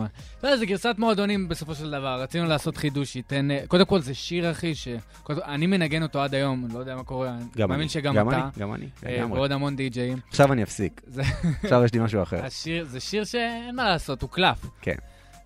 [0.43, 0.55] אומר.
[0.57, 2.21] זה גרסת מועדונים בסופו של דבר.
[2.21, 3.47] רצינו לעשות חידוש שייתן...
[3.75, 4.87] קודם כל, זה שיר, אחי, ש...
[5.23, 7.29] קודם אני מנגן אותו עד היום, לא יודע מה קורה.
[7.29, 8.37] אני גם מאמין אני, שגם גם אתה.
[8.37, 9.37] אני, גם אני, אה, לגמרי.
[9.39, 10.17] ועוד המון די-ג'אים.
[10.29, 11.01] עכשיו אני אפסיק.
[11.07, 11.21] זה-
[11.63, 12.45] עכשיו יש לי משהו אחר.
[12.45, 14.65] השיר, זה שיר שאין מה לעשות, הוא קלף.
[14.81, 14.95] כן.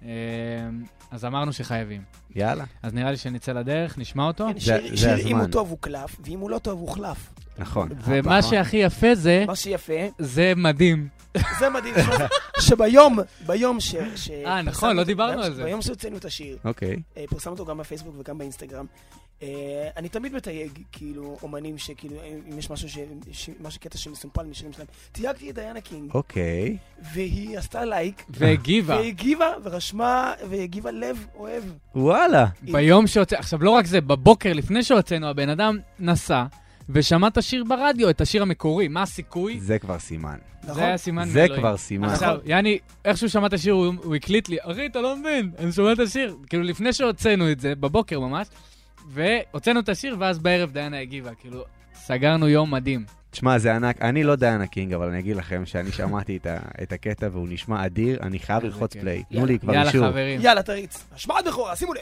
[0.04, 0.10] אה,
[1.12, 2.02] אז אמרנו שחייבים.
[2.36, 2.63] יאללה.
[2.84, 4.48] אז נראה לי שנצא לדרך, נשמע אותו.
[4.54, 7.30] כן, שיר- שיר אם הוא טוב הוא קלף, ואם הוא לא טוב הוא חלף.
[7.60, 7.89] נכון.
[8.04, 9.43] ומה שהכי יפה זה...
[9.48, 11.08] מה שיפה, זה מדהים.
[11.60, 11.93] זה מדהים,
[12.60, 13.95] שביום, ביום ש...
[14.45, 15.63] אה, נכון, לא דיברנו על זה.
[15.63, 16.95] ביום שהוצאנו את השיר, אוקיי.
[17.17, 18.86] אה, פרסמנו אותו גם בפייסבוק וגם באינסטגרם.
[19.43, 19.48] אה,
[19.98, 22.15] אני תמיד מתייג, כאילו, אומנים שכאילו,
[22.50, 22.98] אם יש משהו ש...
[23.32, 24.88] ש- משהו קטע שמסומפל משירים שלהם.
[25.12, 26.78] תייגתי את דיאנה קינג, אוקיי.
[27.13, 28.24] והיא עשתה לייק.
[28.30, 28.95] והגיבה.
[28.95, 31.63] והגיבה, ורשמה, והגיבה לב אוהב.
[31.95, 32.45] וואלה.
[32.62, 33.36] ביום שהוצא...
[33.36, 36.43] עכשיו, לא רק זה, בבוקר לפני שהוצאנו, הבן אדם נסע
[36.89, 38.88] ושמע את השיר ברדיו, את השיר המקורי.
[38.88, 39.60] מה הסיכוי?
[39.60, 40.38] זה כבר סימן.
[40.62, 41.62] זה היה סימן זה מאלוהים.
[41.62, 42.10] כבר סימן.
[42.10, 45.52] עכשיו, יעני, איך שהוא שמע את השיר, הוא, הוא הקליט לי, אחי, אתה לא מבין,
[45.60, 46.36] אני שומע את השיר.
[46.49, 48.47] כאילו, לפני שהוצאנו את זה, בבוקר ממש,
[49.10, 51.32] והוצאנו את השיר, ואז בערב דיינה הגיבה.
[51.36, 53.06] כאילו, סגרנו יום מדהים.
[53.32, 54.02] תשמע, זה ענק.
[54.02, 57.47] אני לא דיאנה קינג, אבל אני אגיד לכם שאני שמעתי את ה- את הקטע והוא
[57.49, 59.23] נשמע אדיר, אני חייב ללחוץ פליי.
[59.32, 60.08] תנו לי כבר יאללה, אישור.
[60.08, 60.41] חברים.
[60.41, 61.04] יאללה, תריץ.
[61.15, 62.02] השמעת בכורה, שימו לב.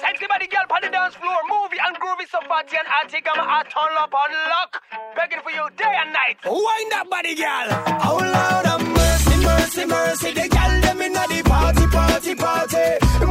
[0.00, 3.36] Sexy body girl on the dance floor, movie and groovy so fatty and hotty, got
[3.36, 4.82] my heart turn up on lock,
[5.14, 6.36] begging for you day and night.
[6.48, 7.68] Wind that body girl.
[8.08, 12.86] Oh Lord have mercy, mercy, mercy, the girl them inna the party, party, party.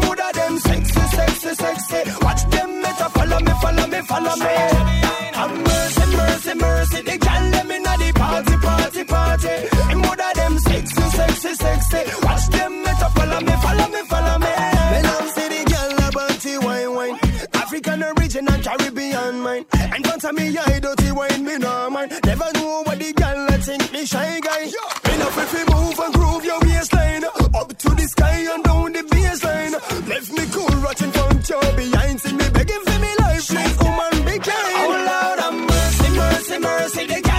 [0.05, 2.01] Mood of them sexy, sexy, sexy.
[2.21, 4.55] Watch them better follow me, follow me, follow me.
[5.33, 9.55] Have mercy, mercy, mercy, the girl them inna the party, party, party.
[9.97, 12.01] Mood of them sexy, sexy, sexy.
[12.21, 14.80] Watch them better follow me, follow me, follow me.
[17.81, 19.65] African origin and Caribbean mine.
[19.95, 22.11] In front of me, I dirty wine me no mind.
[22.25, 24.63] Never know what the girl a think me shy guy.
[25.13, 29.01] Enough if you move and groove your waistline up to the sky and down the
[29.01, 29.73] baseline.
[30.07, 32.21] Left me cool rocking front your behind.
[32.21, 34.77] See me begging for me life, please woman be kind.
[34.77, 37.30] Oh Lord have mercy, mercy, mercy.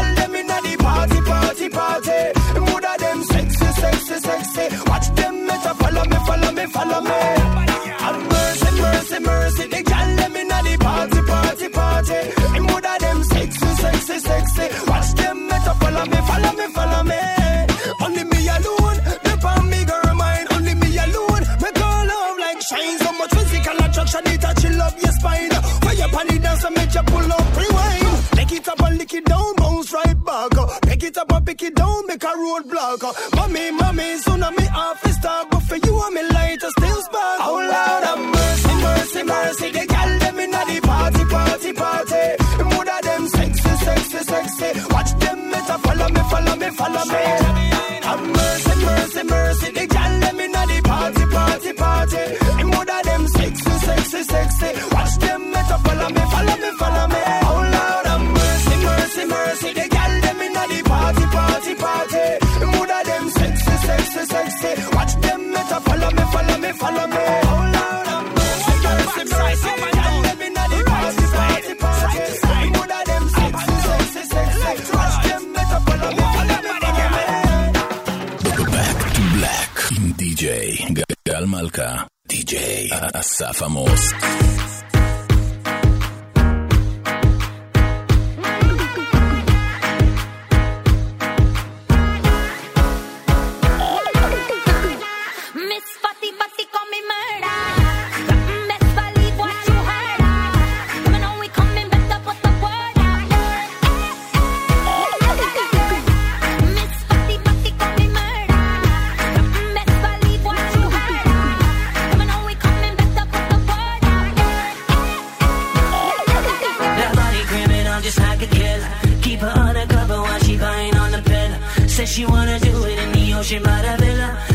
[122.03, 124.52] Says she wanna do it in the ocean by the villa.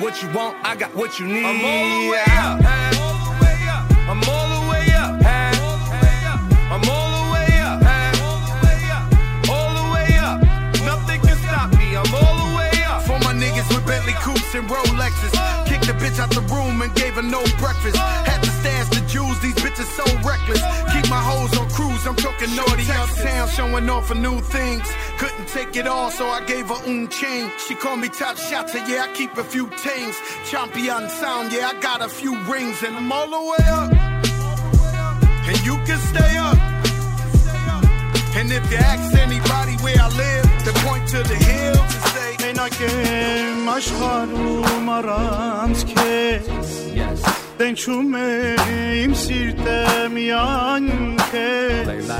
[0.00, 1.44] What you want, I got what you need.
[1.44, 2.60] I'm all the way up.
[4.08, 5.18] I'm all the way up.
[6.70, 7.82] I'm all the way up.
[7.82, 10.42] I'm all the way up.
[10.84, 11.96] Nothing can stop me.
[11.96, 13.02] I'm all the way up.
[13.02, 15.34] For my niggas with Bentley coupes and Rolexes.
[15.66, 17.96] Kicked the bitch out the room and gave her no breakfast.
[17.96, 20.62] Had to stash the jewels, these bitches so reckless.
[20.92, 24.88] Keep my hoes on cruise, I'm talking naughty uptown, showing off for new things
[25.58, 27.42] take it all, so I gave her un chain.
[27.64, 30.16] She called me top Tachata, yeah, I keep a few tings.
[30.50, 33.90] Champion sound, yeah, I got a few rings, and I'm all the way up.
[35.50, 36.58] And you can stay up.
[38.38, 42.28] And if you ask anybody where I live, they point to the hills and say,
[42.44, 44.26] عینکم اشخار
[44.86, 46.68] مرامز کس
[47.58, 52.10] دن چومه ایم سیرتم یان کس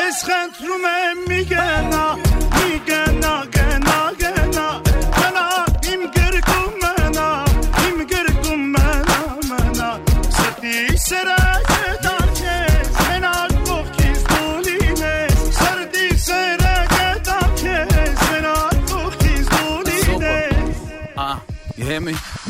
[0.01, 2.30] ես խնդրում եմ մի գնա,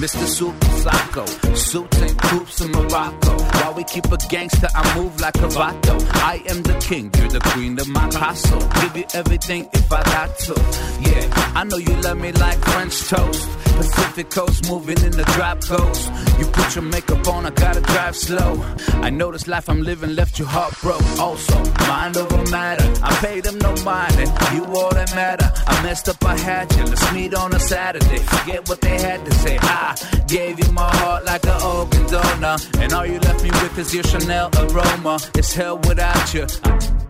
[0.02, 0.26] Mr.
[0.26, 1.26] Super Psycho.
[1.54, 3.38] Suits and coops in Morocco.
[3.38, 5.96] While we keep a gangster, I move like a vato.
[6.16, 8.60] I am the king, you're the queen of my castle.
[8.82, 10.54] Give you everything if I got to.
[11.02, 13.48] Yeah, I know you love me like French toast.
[13.82, 16.12] Pacific coast moving in the drop coast.
[16.38, 18.62] You put your makeup on, I gotta drive slow.
[19.02, 21.20] I know this life I'm living left you heartbroken.
[21.20, 21.58] Also,
[21.88, 22.88] mind over matter.
[23.04, 25.52] I paid them no mind, and you all that matter.
[25.66, 26.84] I messed up, I had you.
[26.84, 28.20] Let's meet on a Saturday.
[28.20, 29.58] Forget what they had to say.
[29.60, 29.96] I
[30.28, 33.96] gave you my heart like an open donor, and all you left me with is
[33.96, 35.18] your Chanel aroma.
[35.34, 36.46] It's hell without you.
[36.64, 37.01] I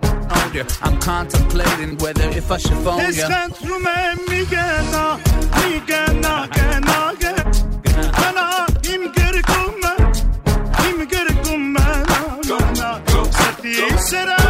[0.60, 3.08] I'm contemplating whether if I should phone you.
[3.08, 5.18] عشقت رو من میگه نه
[5.64, 7.02] میگه نه که نه
[8.28, 9.36] انا imger
[11.76, 11.86] na
[12.48, 12.92] na
[14.12, 14.41] na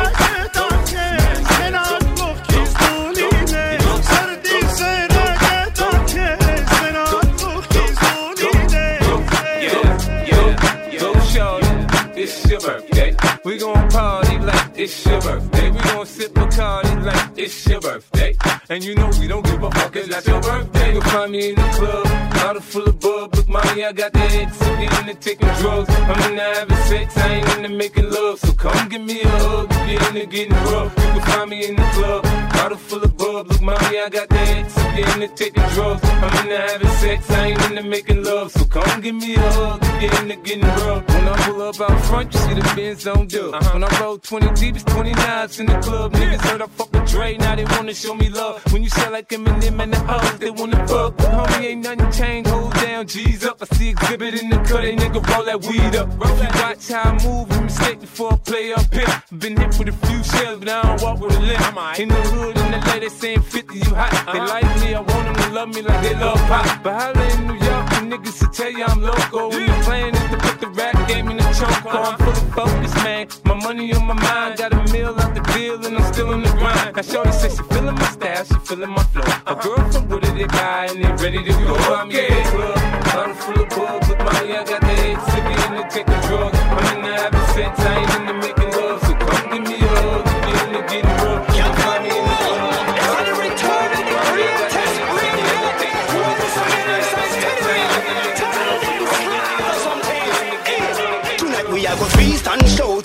[14.82, 15.69] it's your birthday.
[15.69, 18.36] We gon' sip Bacardi like it's your birthday.
[18.69, 20.93] And you know we don't give a fuck, it's not your birthday.
[20.93, 23.36] You'll find me in the club, bottle full of bub.
[23.36, 25.89] Look, mommy, I got the head, so get into taking drugs.
[25.89, 28.39] I'm into having sex, I ain't into making love.
[28.39, 30.91] So come give me a hug, you're into getting rough.
[30.97, 32.23] You can find me in the club,
[32.53, 33.47] bottle full of bub.
[33.49, 36.01] Look, mommy, I got the head, so get into taking drugs.
[36.03, 38.51] I'm into having sex, I ain't into making love.
[38.51, 41.08] So come give me a hug, if you into getting rough.
[41.08, 43.54] When I pull up out front, you see the Benz on dub.
[43.74, 46.14] When I roll 20 deep, it's 29s in the club.
[46.14, 48.62] Niggas heard I fuck with Dre, now they wanna show me love.
[48.74, 51.18] When you sell like Eminem and the hoes, they wanna fuck.
[51.18, 53.62] But Homie, ain't nothing changed, hold down, G's up.
[53.62, 56.10] I see Xzibit in the cut, they nigga roll that weed up.
[56.10, 59.24] If you watch how I move, you mistake before I play up here.
[59.38, 61.99] Been hit with a few shells, but I don't walk with a limp.
[61.99, 64.12] In the hood, in the lady saying 50, you hot.
[64.34, 66.84] They like me, I want them to love me like they love pop.
[66.84, 69.49] But holla in New York, the niggas to tell you I'm loco.
[69.49, 69.62] When
[69.92, 71.84] plan is to put the rap game in the choke.
[71.86, 73.28] I'm full of focus, man.
[73.46, 76.42] My money on my mind, got a meal out the deal, and I'm still in
[76.44, 76.96] the grind.
[76.96, 79.32] Now, Shorty says she feeling my style, she feeling my flow.
[79.52, 81.76] A girl from Wooded, they guy, and they ready to go.
[82.00, 82.78] I'm in the club,
[83.20, 86.20] I'm full of bugs with money, I got the head sippy and the take the
[86.28, 86.60] drugs.
[86.76, 88.61] I'm in the having sex, I ain't in the making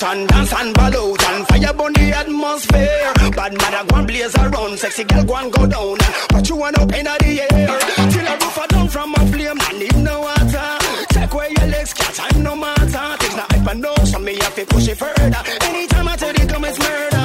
[0.07, 3.13] and dance and ball out and fire burn the atmosphere.
[3.37, 5.99] Bad a go and blaze around, sexy girl go and go down
[6.37, 8.11] put you one up in the air.
[8.11, 10.69] Till a roof down from a flame, I need no water.
[11.09, 13.17] Take away your legs, catch time no matter.
[13.21, 15.43] Things not hype and no, so me have to push it further.
[15.63, 17.16] Anytime I tell you come it's murder.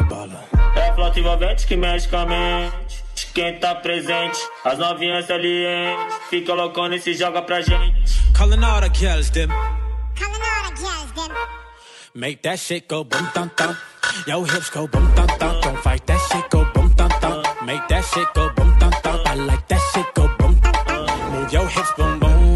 [0.00, 0.44] Abala.
[0.76, 3.04] É a flauta envolvente que mexe com a mente.
[3.34, 6.16] Quem tá presente, as novinhas salientes.
[6.28, 8.20] Fica loucona e se joga pra gente.
[8.36, 9.50] Calling all the girls, them.
[12.14, 13.76] Make that shit go boom dum dum.
[14.26, 15.60] Yo hips go boom dum dum.
[15.62, 17.44] Don't fight that shit go boom dum dum.
[17.64, 19.20] Make that shit go boom dum dum.
[19.26, 20.54] I like that shit go boom.
[21.32, 22.54] Move your hips boom boom.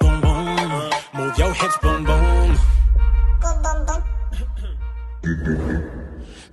[0.00, 0.90] Boom boom.
[1.14, 2.56] Move your hips boom boom.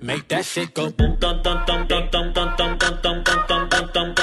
[0.00, 3.90] Make that shit go boom dum dum dum dum dum dum dum dum dum dum
[3.92, 4.14] dum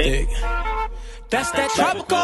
[0.00, 0.28] Big.
[1.28, 2.16] That's that tropical.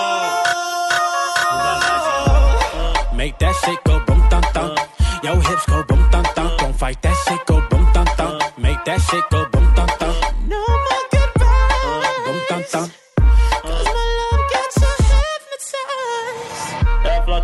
[3.15, 4.77] Make that shit go boom thum thum.
[5.23, 6.57] Yo hips go boom thum thum.
[6.57, 8.39] Don't fight that shit go boom thum thum.
[8.57, 10.15] Make that shit go boom thum thum.
[10.49, 12.25] No more goodbyes.
[12.25, 12.91] Boom thum é thum.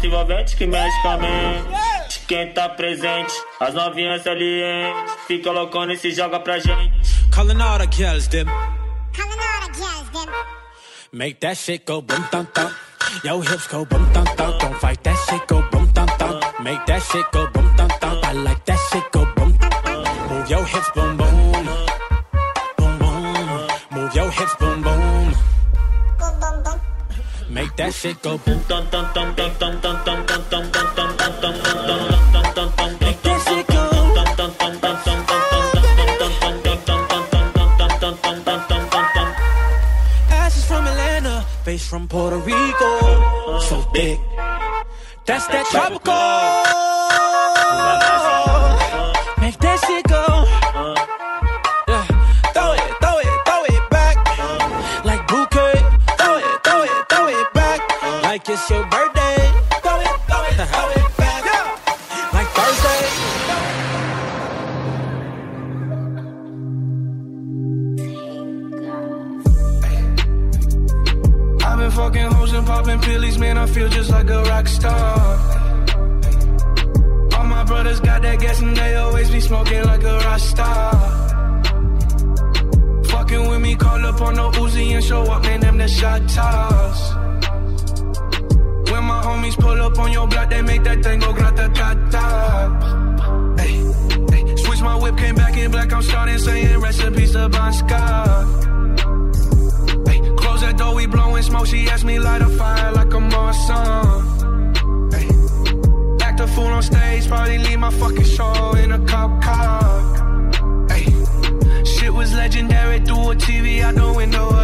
[0.02, 2.20] Envolvente que mexe com a mente.
[2.26, 4.94] Quem tá presente, as novinhas ali, hein?
[5.28, 7.30] Fica loucona e se joga pra gente.
[7.30, 8.48] Calling all the girls, them.
[11.14, 12.72] Make that shit go boom dum dum.
[13.22, 14.58] Yo hips go boom dum dum.
[14.58, 16.40] Don't fight that shit go boom dum dum.
[16.64, 18.18] Make that shit go boom dum dum.
[18.22, 19.48] I like that shit go boom.
[20.30, 21.52] Move your hips boom boom.
[22.78, 23.68] Boom boom.
[23.90, 25.34] Move your hips boom boom.
[27.50, 31.16] Make that shit go boom dum dum dum dum dum dum dum dum dum dum
[31.42, 31.56] dum
[31.86, 32.11] dum
[43.68, 44.20] So thick.
[45.26, 46.21] That's that tropical.
[113.34, 114.61] TV out the window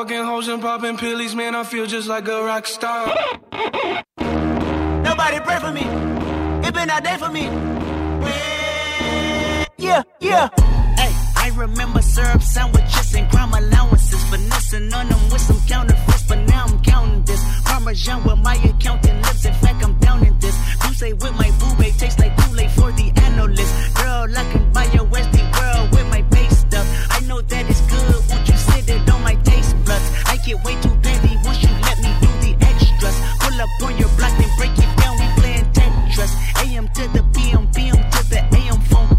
[0.00, 1.54] fucking hoes and popping pillies, man.
[1.54, 3.06] I feel just like a rock star.
[5.08, 5.84] Nobody pray for me.
[6.66, 7.44] It been a day for me.
[9.76, 10.48] Yeah, yeah.
[11.00, 11.12] Hey,
[11.44, 14.24] I remember syrup sandwiches and crime allowances.
[14.30, 17.42] Finessing on them with some counterfeits, but now I'm counting this.
[17.66, 19.44] Parmesan with my accountant lips.
[19.44, 20.56] In fact, I'm down in this.
[20.86, 23.74] You say with my boo tastes like Kool-Aid for the analyst.
[23.96, 26.86] Girl, I can buy your Westie world with my base stuff.
[27.10, 28.30] I know that it's good.
[28.30, 28.56] Won't you
[30.50, 33.16] get way too petty once you let me do the extras.
[33.40, 35.14] Pull up on your block and break it down.
[35.20, 36.32] We playing Tetris.
[36.62, 39.10] AM to the PM, PM to the AM phone.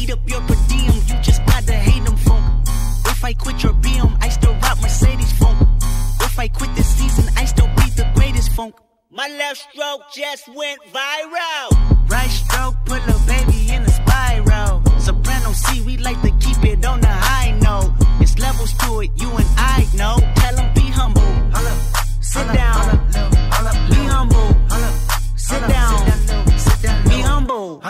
[0.00, 0.94] Eat up your per diem.
[1.08, 2.44] You just gotta hate them phone.
[3.06, 5.58] If I quit your BM, I still rock Mercedes phone.
[6.20, 8.74] If I quit this season, I still be the greatest funk.
[9.10, 11.68] My left stroke just went viral.
[12.08, 14.82] Right stroke put a baby in a spiral.
[15.00, 17.29] Soprano C, we like to keep it on the high
[18.70, 20.16] levels to it, you and I know.
[20.36, 21.22] Tell 'em be humble.
[22.20, 23.08] Sit down.
[23.90, 24.54] Be humble.
[25.36, 25.94] Sit down.
[27.08, 27.80] Be humble.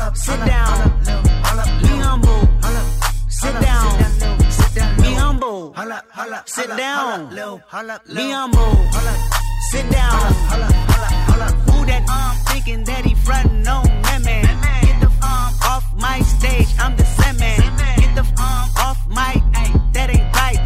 [0.10, 0.82] Sit down.
[1.84, 2.50] Be humble.
[3.30, 3.92] Sit down.
[5.02, 5.74] Be humble.
[6.46, 7.30] Sit down.
[8.16, 8.76] Be humble.
[9.72, 11.23] Sit down.
[11.52, 14.44] Who that um thinking that he frontin' on that man?
[14.86, 16.68] Get the um off my stage.
[16.80, 17.60] I'm the same man.
[17.98, 19.34] Get the um off my
[19.94, 20.60] that ain't right.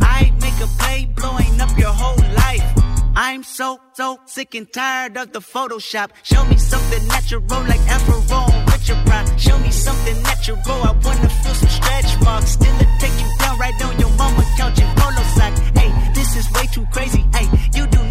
[0.00, 2.66] I make a play blowing up your whole life.
[3.14, 6.10] I'm so so sick and tired of the Photoshop.
[6.22, 8.20] Show me something natural like Afro
[8.82, 9.40] with your pride.
[9.40, 10.58] Show me something natural.
[10.66, 12.50] I wanna feel some stretch marks.
[12.52, 15.54] Still it take you down right on your mama couch in polo sock.
[15.76, 17.24] Hey, this is way too crazy.
[17.34, 18.02] Hey, you do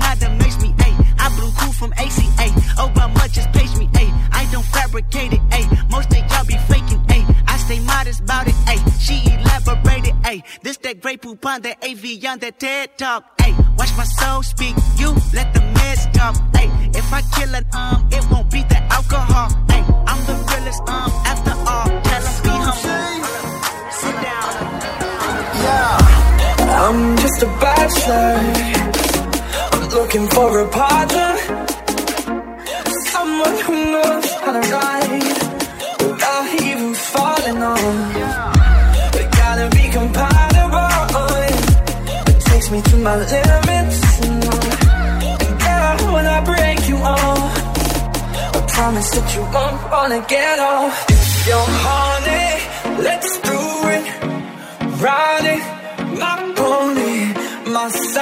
[1.82, 2.48] from ACA.
[2.78, 3.90] Obama just page me.
[3.98, 5.42] Hey, I don't fabricate it.
[5.52, 7.02] Hey, most of y'all be faking.
[7.10, 8.54] Hey, I stay modest about it.
[8.70, 10.14] Hey, she elaborated.
[10.24, 13.24] Hey, this that great poop on that AV on that TED talk.
[13.42, 14.76] Hey, watch my soul speak.
[15.00, 16.36] You let the meds talk.
[16.56, 19.50] Hey, if I kill an um, it won't be the alcohol.
[19.72, 21.90] Hey, I'm the realest um after all.
[22.08, 23.26] Tell 'em be humble.
[24.02, 24.52] Sit down.
[25.66, 28.82] Yeah, I'm just a bachelor.
[29.98, 31.71] Looking for a partner.
[33.66, 35.24] Who knows how to ride
[36.02, 37.60] without even falling.
[39.16, 41.28] We gotta be compatible.
[42.32, 43.98] It takes me to my limits.
[44.26, 44.44] And
[45.64, 47.54] girl, when I break you off,
[48.58, 50.96] I promise that you won't wanna get off.
[53.08, 53.60] Let's do
[53.96, 54.06] it.
[55.02, 55.64] Ride it,
[56.20, 57.34] my pony,
[57.74, 58.21] my saddle's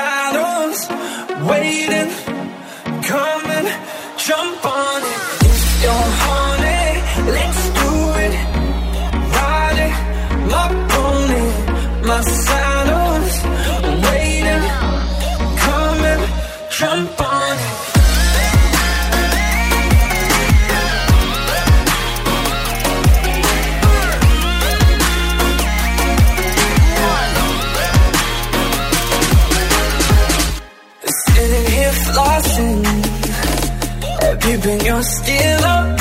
[35.03, 35.99] still up.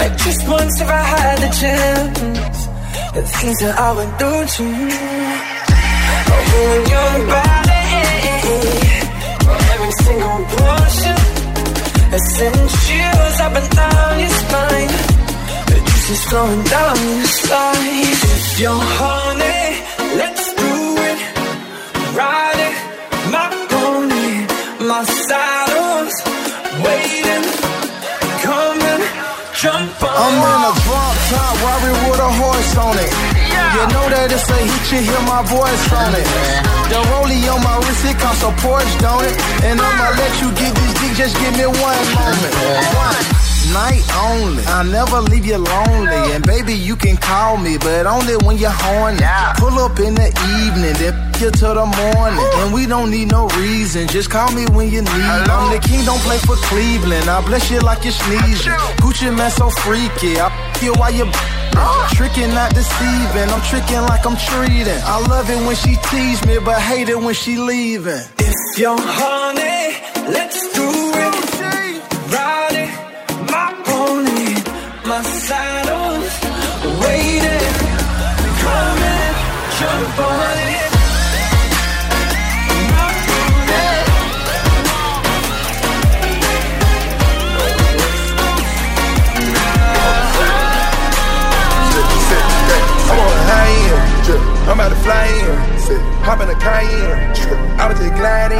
[0.00, 2.58] Like just once if I had the chance,
[3.14, 5.54] the things that I would do to you.
[6.36, 7.84] Oh, your body,
[9.72, 11.18] every single portion,
[12.14, 14.92] it sends chills up and down your spine.
[15.70, 18.12] The juice is flowing down your spine.
[18.34, 19.62] If you're horny,
[20.20, 20.74] let's do
[21.10, 21.20] it.
[22.18, 22.76] Ride it,
[23.32, 24.28] my pony,
[24.86, 26.16] my saddle's
[26.84, 27.13] waiting.
[29.64, 30.12] Jump on.
[30.12, 33.08] I'm in a drop top Rari with a horse on it.
[33.48, 36.28] You know that it's a hit, you hear my voice on it.
[36.92, 39.32] The rollie on my wrist, it costs a Porsche, don't it?
[39.64, 42.54] And I'ma let you get this dick, just give me one moment.
[42.92, 44.64] One night only.
[44.66, 46.32] I never leave you lonely.
[46.34, 49.18] And baby, you can call me, but only when you're horny.
[49.56, 50.28] Pull up in the
[50.60, 52.46] evening, then you till the morning.
[52.60, 55.48] And we don't need no reason, just call me when you need.
[55.50, 57.28] I'm the king, don't play for Cleveland.
[57.28, 58.72] I bless you like you're sneezing.
[59.02, 60.40] Gucci man so freaky.
[60.40, 60.48] I
[60.82, 61.24] you while you
[62.14, 63.48] tricking, not deceiving.
[63.50, 65.00] I'm tricking like I'm treating.
[65.04, 68.22] I love it when she tease me, but hate it when she leaving.
[68.38, 70.13] If you're horny,
[80.16, 80.46] I'm on a
[93.44, 94.14] high end.
[94.68, 95.74] I'm about to fly in.
[96.22, 97.80] Hop in a Cayenne.
[97.80, 98.58] I was just gliding.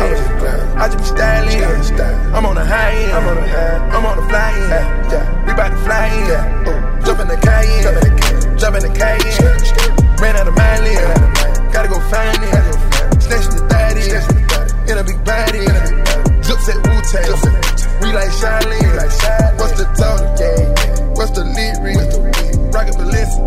[0.77, 2.35] I just be styling.
[2.35, 3.13] I'm on a high end.
[3.13, 3.79] I'm on a high.
[3.91, 5.47] I'm on a fly in.
[5.47, 7.05] We about to fly in.
[7.05, 8.59] Jump in the Cayenne.
[8.59, 10.19] Jump in the Cayenne.
[10.21, 11.34] Ran out of my lane.
[11.75, 13.21] Gotta go find it.
[13.21, 14.07] Snatch the daddy.
[14.87, 15.67] In a big body.
[16.47, 17.35] Zips at Wu-Tang.
[17.99, 18.95] We like Shaolin.
[19.59, 20.95] What's the total?
[21.19, 21.43] What's the
[21.83, 21.99] read?
[22.73, 23.43] Rocket Balenci.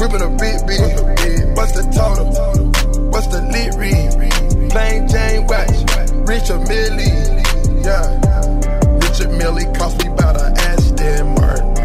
[0.00, 1.54] Whipping a big bitch.
[1.54, 2.32] What's the total?
[3.10, 3.40] What's the
[3.76, 4.70] read?
[4.70, 5.84] Plain Jane watch.
[6.26, 7.04] Richard Mille.
[7.84, 8.08] Yeah.
[9.04, 11.83] Richard Mille cost me about an Aston Martin.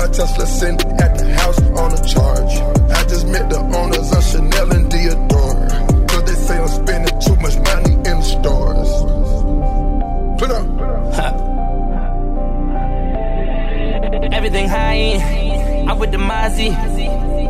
[0.00, 2.52] My Tesla sitting at the house on a charge.
[2.90, 6.08] I just met the owners of Chanel and Dior.
[6.08, 8.88] Cause they say I'm spending too much money in the stores.
[10.40, 10.64] Put up.
[14.32, 15.90] Everything high end.
[15.90, 16.72] I'm with the Mozzie.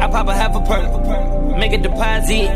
[0.00, 1.56] I pop a half a perk.
[1.56, 2.50] Make a deposit.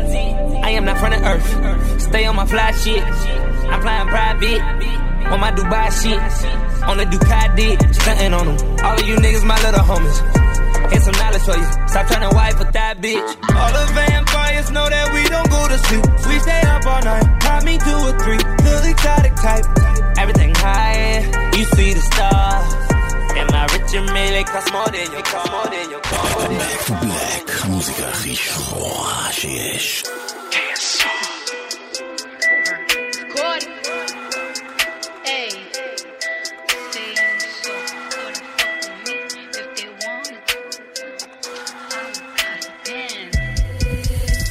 [0.61, 2.01] I am not from the earth.
[2.01, 3.01] Stay on my fly shit.
[3.01, 4.59] I'm flying private.
[5.31, 6.64] On my Dubai shit.
[6.89, 8.57] On the Ducati, stunting on them.
[8.85, 10.17] All of you niggas, my little homies.
[10.91, 11.67] Here's some knowledge for you.
[11.87, 13.29] Stop trying to wipe with that bitch.
[13.57, 16.05] All the vampires know that we don't go to sleep.
[16.29, 17.25] We stay up all night.
[17.41, 18.37] Pop me two or three.
[18.37, 19.65] Little exotic type.
[20.17, 21.25] Everything high,
[21.57, 22.69] you see the stars.
[23.35, 25.47] And my Richard Mille cost more than your car.
[25.51, 26.25] More than your car.
[27.01, 29.29] Black, musica הכי שחורה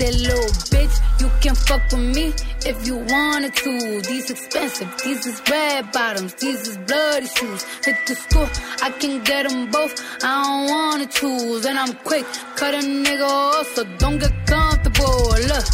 [0.05, 2.34] Say little bitch, you can fuck with me
[2.66, 4.02] if you wanted to.
[4.02, 7.64] These expensive, these is red bottoms, these is bloody shoes.
[7.82, 8.50] Hit the store,
[8.82, 9.94] I can get them both.
[10.22, 15.24] I don't wanna choose, and I'm quick, cut a nigga off, so don't get comfortable.
[15.50, 15.66] Look,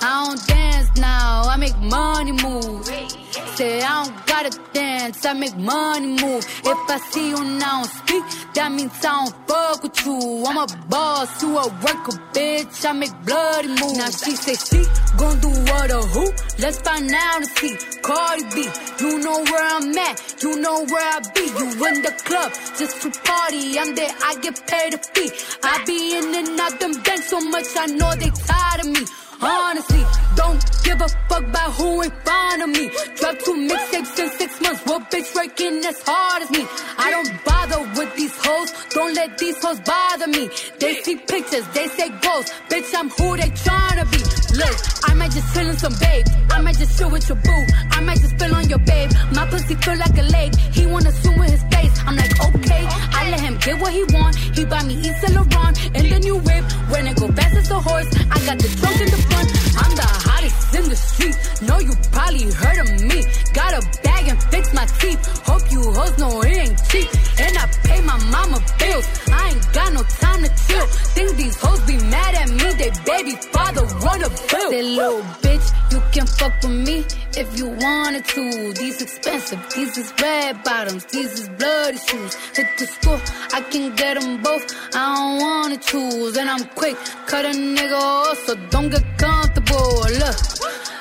[0.00, 3.17] I don't dance now, I make money move.
[3.60, 6.44] I don't gotta dance, I make money move.
[6.64, 8.22] If I see you now speak,
[8.54, 10.44] that means I don't fuck with you.
[10.46, 12.88] I'm a boss, you a worker, bitch.
[12.88, 13.98] I make bloody moves.
[13.98, 14.84] Now she say she
[15.16, 16.30] gon' do what or who?
[16.60, 17.76] Let's find out and see.
[18.00, 18.68] Cardi B,
[19.00, 21.42] you know where I'm at, you know where I be.
[21.58, 23.76] You in the club just to party.
[23.76, 25.30] I'm there, I get paid a fee.
[25.64, 29.04] I be in and out them banks so much, I know they tired of me.
[29.40, 32.90] Honestly, don't give a fuck about who in front of me.
[33.16, 34.84] Drop two mixtapes in six months.
[34.84, 36.66] What bitch working as hard as me?
[36.98, 38.72] I don't bother with these hoes.
[38.90, 40.50] Don't let these hoes bother me.
[40.80, 42.52] They see pictures, they say ghosts.
[42.68, 44.37] Bitch, I'm who they tryna be.
[44.54, 46.26] Look, I might just chill in some babe.
[46.50, 47.66] I might just chill with your boo.
[47.90, 49.10] I might just spill on your babe.
[49.34, 50.54] My pussy feel like a lake.
[50.72, 51.92] He wanna swim with his face.
[52.06, 52.86] I'm like, okay.
[53.12, 54.36] I let him get what he want.
[54.36, 56.64] He buy me Yves Saint Laurent and the new whip.
[56.88, 59.48] When it go fast as a horse, I got the trunk in the front.
[59.84, 61.36] I'm the hottest in the street.
[61.62, 63.24] Know you probably heard of me.
[63.52, 65.20] Got a bag and fix my teeth.
[65.44, 67.08] Hope you hoes know it ain't cheap.
[67.38, 69.06] And I pay my mama bills.
[69.30, 70.86] I ain't got no time to chill.
[71.12, 72.66] Think these hoes be mad at me.
[72.80, 74.37] They baby father wanna.
[74.46, 77.04] That little bitch, you can fuck with me
[77.36, 78.72] if you wanted to.
[78.74, 82.34] These expensive, these is red bottoms, these is bloody shoes.
[82.54, 83.20] Hit the school,
[83.52, 84.64] I can get them both.
[84.94, 86.96] I don't wanna choose, and I'm quick.
[87.26, 90.06] Cut a nigga off, so don't get comfortable.
[90.22, 90.36] Look,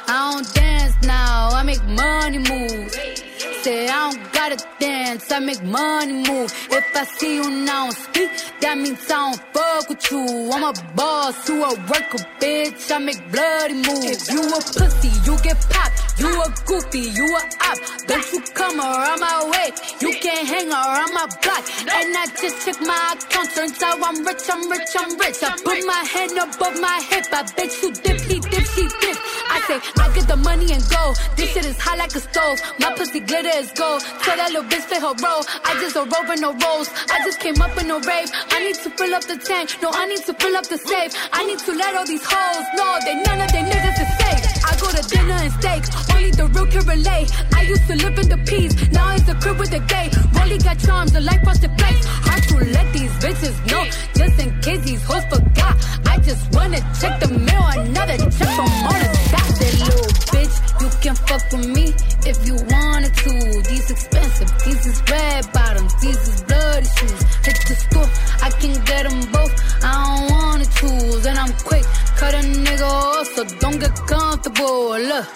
[0.08, 3.27] I don't dance now, I make money move.
[3.38, 6.52] Say I don't gotta dance, I make money move.
[6.72, 8.30] If I see you now speak,
[8.62, 10.50] that means I don't fuck with you.
[10.54, 12.92] I'm a boss, you a worker, bitch.
[12.92, 14.30] I make bloody moves.
[14.30, 16.08] If you a pussy, you get popped.
[16.20, 17.78] You a goofy, you a op.
[18.08, 19.70] Don't you come around my way.
[20.02, 21.64] You can't hang around my block.
[21.94, 23.52] And I just check my account.
[23.54, 25.44] Turns out I'm rich, I'm rich, I'm rich.
[25.44, 27.26] I put my hand above my hip.
[27.32, 29.18] I bet you dip, he dip, she dip.
[29.50, 31.14] I say, I get the money and go.
[31.36, 32.60] This shit is hot like a stove.
[32.80, 34.02] My pussy glitter is gold.
[34.24, 35.44] Tell that little bitch play her role.
[35.68, 36.90] I just a rover, no rolls.
[37.12, 38.32] I just came up in a rave.
[38.50, 39.76] I need to fill up the tank.
[39.82, 41.14] No, I need to fill up the safe.
[41.34, 44.57] I need to let all these hoes know that none of they niggas is safe.
[44.80, 45.84] Go to dinner and steak.
[46.14, 47.30] Only the real can relate.
[47.56, 48.74] I used to live in the peace.
[48.92, 50.10] Now it's a crib with a gay.
[50.38, 52.06] Rolly got charms, the life frosted flakes.
[52.06, 53.84] Hard to let these bitches know.
[54.16, 55.76] Just in case these hoes forgot.
[56.08, 57.66] I just wanna check the mail.
[57.78, 59.18] Another check from all the.
[59.28, 61.86] That little bitch, you can fuck with me
[62.30, 63.34] if you wanted to.
[63.70, 67.22] These expensive, these is red bottoms, these is bloody shoes.
[67.46, 68.10] Hit the store,
[68.42, 69.54] I can get them both.
[69.84, 71.86] I don't wanna choose, and I'm quick.
[72.16, 74.67] Cut a nigga off, so don't get comfortable.
[74.68, 75.28] Look,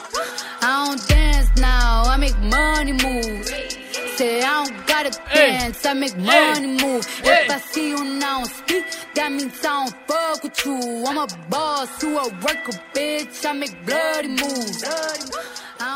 [0.61, 3.80] I don't dance now, I make money move.
[4.21, 7.03] Say I don't gotta dance, I make money move.
[7.23, 10.77] If I see you now speak, that means I don't fuck with you.
[11.09, 13.43] I'm a boss, you a worker, bitch.
[13.49, 14.83] I make bloody moves.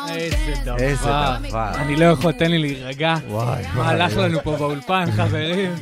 [0.09, 0.77] איזה דבר.
[0.77, 1.09] איזה
[1.49, 1.71] דבר.
[1.75, 3.15] אני לא יכול, תן לי להירגע.
[3.27, 4.17] וואי, מה הלך.
[4.17, 5.75] לנו פה באולפן, חברים?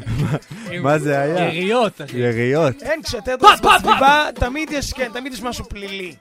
[0.81, 1.53] מה זה היה?
[1.53, 2.17] יריות, אחי.
[2.17, 2.83] יריות.
[2.83, 6.15] אין, כשהטטרוס בסביבה, תמיד יש, כן, תמיד יש משהו פלילי.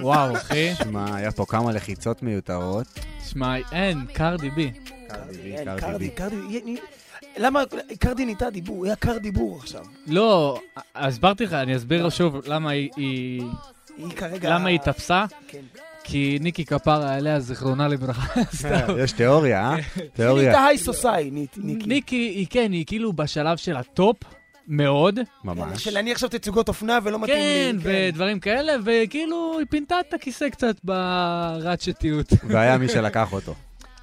[0.00, 0.74] וואו, אחי.
[0.74, 2.86] שמע, היה פה כמה לחיצות מיותרות.
[3.30, 4.70] שמע, אין, קרדי בי.
[5.12, 6.76] קרדי קרדי קרדי, י- י-
[7.36, 7.62] למה
[7.98, 8.76] קרדי נהייתה דיבור?
[8.76, 9.84] הוא היה קר דיבור עכשיו.
[10.06, 10.60] לא,
[10.94, 13.42] הסברתי לך, אני אסביר שוב למה היא- היא...
[13.96, 14.50] היא כרגע...
[14.54, 15.24] למה היא תפסה?
[15.48, 15.58] כן.
[16.04, 18.42] כי ניקי כפרה עליה, זיכרונה לברכה.
[18.56, 18.94] סתם.
[18.98, 19.74] יש תיאוריה, אה?
[19.96, 20.42] היא תיאוריה.
[20.44, 21.60] נהייתה היי סוסאי, ניקי.
[21.64, 24.16] ניקי, היא כן, היא כאילו בשלב של הטופ,
[24.68, 25.18] מאוד.
[25.44, 25.84] ממש.
[25.84, 27.36] של אני עכשיו תצוגות אופנה ולא מתאים
[27.76, 27.82] לי.
[27.82, 32.26] כן, ודברים כאלה, וכאילו היא פינתה את הכיסא קצת בראצ'טיות.
[32.48, 33.54] והיה מי שלקח אותו.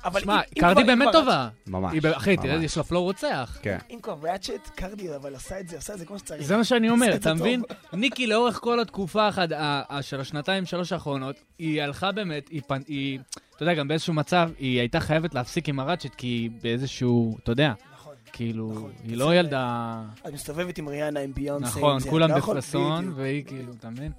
[0.05, 1.49] אבל שמע, אם- אם קרדי כבר- אם באמת טובה.
[1.67, 2.63] ממש, היא אחי, תראה.
[2.63, 3.57] יש לה פלואו רוצח.
[3.61, 3.77] כן.
[3.89, 6.41] אם כבר ראצ'ט, קרדי אבל עשה את זה, עשה את זה כמו שצריך.
[6.43, 7.33] זה מה שאני אומר, אתה.
[7.33, 7.61] מבין?
[7.93, 9.49] ניקי לאורך כל התקופה אחת,
[10.01, 12.81] של השנתיים, שלוש האחרונות, היא הלכה באמת, היא פנ...
[12.87, 13.19] היא,
[13.55, 17.51] אתה יודע, גם באיזשהו מצב, היא הייתה חייבת להפסיק עם הראצ'ט, כי היא באיזשהו, אתה
[17.51, 18.13] יודע, נכון.
[18.33, 20.01] כאילו, היא לא ילדה...
[20.27, 21.77] את מסתובבת עם ריאנה, עם ביונסה.
[21.77, 22.45] נכון, עם זה, כולם לא בדיוק.
[23.15, 24.11] והיא כאילו, אתה מבין?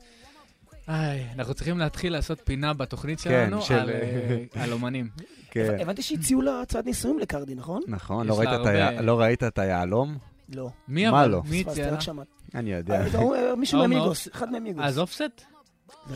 [0.88, 5.08] איי, אנחנו צריכים להתחיל לעשות פינה בתוכנית כן, שלנו של- על, אה, על אומנים.
[5.50, 5.76] כן.
[5.80, 7.82] הבנתי שהציעו לה הצעת נישואים לקרדי, נכון?
[7.88, 10.16] נכון, לא ראית לה את הרבה- ה- לא ראית את היהלום?
[10.54, 10.68] לא.
[10.88, 11.30] מי מה אבל?
[11.30, 11.42] לא?
[11.44, 11.98] מי הציע לה?
[12.54, 12.94] אני יודע.
[13.00, 13.06] אה,
[13.50, 14.84] אה, מישהו ההוא מהמיגוס, אחד מהמיגוס.
[14.84, 15.42] אז אופסט?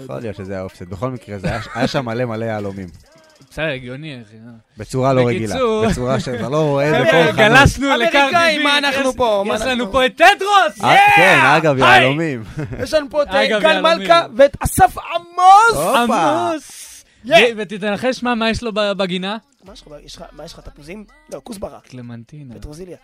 [0.04, 0.82] יכול להיות שזה היה אופסט.
[0.82, 2.88] בכל מקרה, זה היה- היה שם מלא מלא יהלומים.
[3.50, 4.36] בסדר, הגיוני, אחי.
[4.36, 4.52] אה.
[4.78, 5.56] בצורה לא רגילה.
[5.90, 7.36] בצורה שאתה לא רואה בכל חנות.
[7.36, 8.64] גלשנו לקרדי אמריקאים, בי.
[8.64, 9.44] מה אנחנו פה?
[9.46, 10.84] מה יש לנו פה את טדרוס!
[10.84, 11.78] אה, כן, אגב!
[11.78, 12.42] יהלומים.
[12.82, 13.80] יש לנו פה את אה, גל.
[13.80, 15.86] מלכה ואת אסף עמוס!
[15.96, 16.83] עמוס!
[17.56, 19.36] ותתנחש מה, מה יש לו בגינה?
[19.64, 19.72] מה
[20.04, 20.24] יש לך?
[20.32, 20.60] מה יש לך?
[20.60, 21.04] תפוזים?
[21.32, 21.80] לא, כוסברה.
[21.80, 22.54] קלמנטינה.
[22.54, 22.96] פטרוזיליה.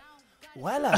[0.55, 0.91] וואלה.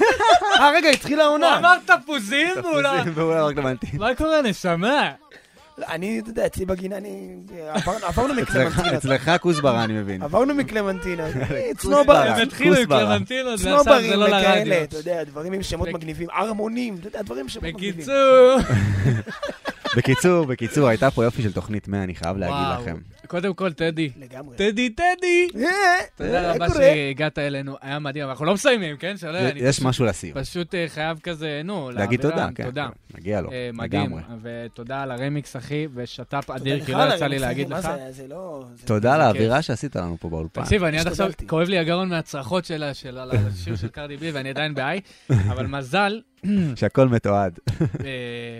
[0.60, 1.58] אה, רגע, התחילה הוא העונה.
[1.58, 2.62] אמר תפוזים לא...
[2.62, 4.00] תפוזים ואולי רק למנטין.
[4.00, 5.12] מה קורה, נשמה?
[5.78, 7.36] אני, אתה יודע, אצלי בגינה, אני...
[8.02, 8.96] עברנו- מקלמנטינה.
[8.96, 10.22] אצלך כוסברה, אני מבין.
[10.22, 11.26] עברנו מקלמנטינה.
[11.32, 11.58] כוסברה.
[11.76, 12.32] צנוברים.
[12.32, 12.98] הם התחילו עם כוסברה.
[13.00, 14.84] קלמנטינות, ועכשיו זה צנוברים לא וכאלה, לרדיו.
[14.84, 16.28] אתה יודע, דברים עם שמות מגניבים.
[16.30, 17.92] ערמונים, אתה יודע, דברים עם שמות מגניבים.
[17.92, 18.56] בקיצור,
[19.96, 22.56] בקיצור, בקיצור, הייתה פה יופי של תוכנית 100, אני חייב להגיד.
[22.82, 22.96] לכם.
[23.32, 24.10] קודם כל, טדי.
[24.16, 24.56] לגמרי.
[24.56, 25.48] טדי, טדי.
[26.16, 26.68] תודה אה, רבה.
[26.68, 29.14] שהגעת אלינו, היה מדהים, אבל אנחנו לא מסיימים, כן?
[29.56, 30.40] יש משהו לסיום.
[30.40, 32.88] פשוט אה, חייב כזה, נו, להגיד תודה, כן, תודה.
[32.88, 34.22] כן, מגיע לו, אה, מדהים, לגמרי.
[34.42, 37.88] ותודה על הרמיקס, אחי, ושת"פ אדיר, כי לא יצא לי להגיד לך.
[38.28, 38.64] לא...
[38.84, 40.62] תודה על האווירה שעשית לנו פה באולפן.
[40.62, 41.30] תקשיב, אני עד עכשיו.
[41.46, 46.20] כואב לי הגרון מהצרחות שלה, של השיר של קרדי בי, ואני עדיין בהיי, אבל מזל,
[46.76, 47.58] שהכל מתועד.
[47.80, 47.86] אה,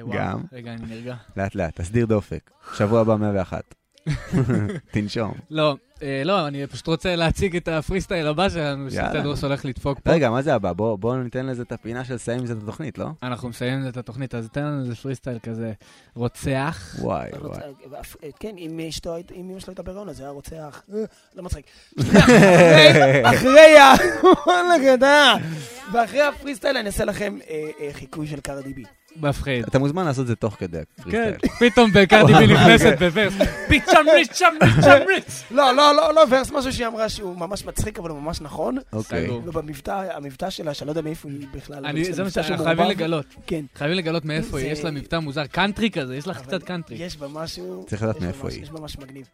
[0.02, 0.42] וואו, גם.
[0.52, 1.14] רגע, אני נרגע.
[1.36, 2.50] לאט לאט, תסדיר דופק.
[2.76, 3.81] שבוע הבא 101.
[4.90, 5.32] תנשום.
[5.50, 8.90] לא, אה, לא, אני פשוט רוצה להציג את הפרי סטייל הבא שלנו.
[8.90, 10.10] שטדרוס הולך לדפוק פה.
[10.12, 10.72] רגע, מה זה הבא?
[10.72, 13.06] בואו בוא ניתן לזה את הפינה של לסיים את התוכנית, לא?
[13.22, 15.72] אנחנו מסיימים את התוכנית, אז תן לנו איזה פרי סטייל כזה
[16.14, 16.96] רוצח.
[16.98, 17.42] וואי, וואי.
[17.42, 17.60] רוצה-
[18.24, 20.82] אה, כן, אם אשתו, אם אמא שלו הייתה בהיריון, אז היה רוצח.
[20.94, 20.98] אה,
[21.34, 21.66] לא מצחיק.
[23.34, 23.92] אחרי ה...
[25.92, 28.84] ואחרי הפרי סטייל אני אעשה לכם אה, אה, חיקוי של קרדי בי.
[29.16, 29.64] מפחיד.
[29.64, 30.78] אתה מוזמן לעשות את זה תוך כדי
[31.10, 31.32] כן.
[31.58, 33.34] פתאום בקרדי בי נכנסת בוורס.
[33.68, 35.42] פיצ'מריץ, צ'מריץ, צ'מריץ.
[35.50, 38.78] לא, לא, לא, לא, ורס משהו שהיא אמרה שהוא ממש מצחיק, אבל הוא ממש נכון.
[38.92, 39.30] אוקיי.
[39.30, 42.02] ובמבטא, המבטא שלה, שאני לא יודע מאיפה היא בכלל.
[42.10, 42.86] זה מה שאנחנו חייבים.
[42.86, 43.26] לגלות.
[43.46, 43.64] כן.
[43.74, 46.96] חייבים לגלות מאיפה היא, יש לה מבטא מוזר, קאנטרי כזה, יש לך קצת קאנטרי.
[46.96, 47.84] יש בה משהו...
[47.88, 48.62] צריך לדעת מאיפה היא.
[48.62, 49.26] יש בה משהו מגניב.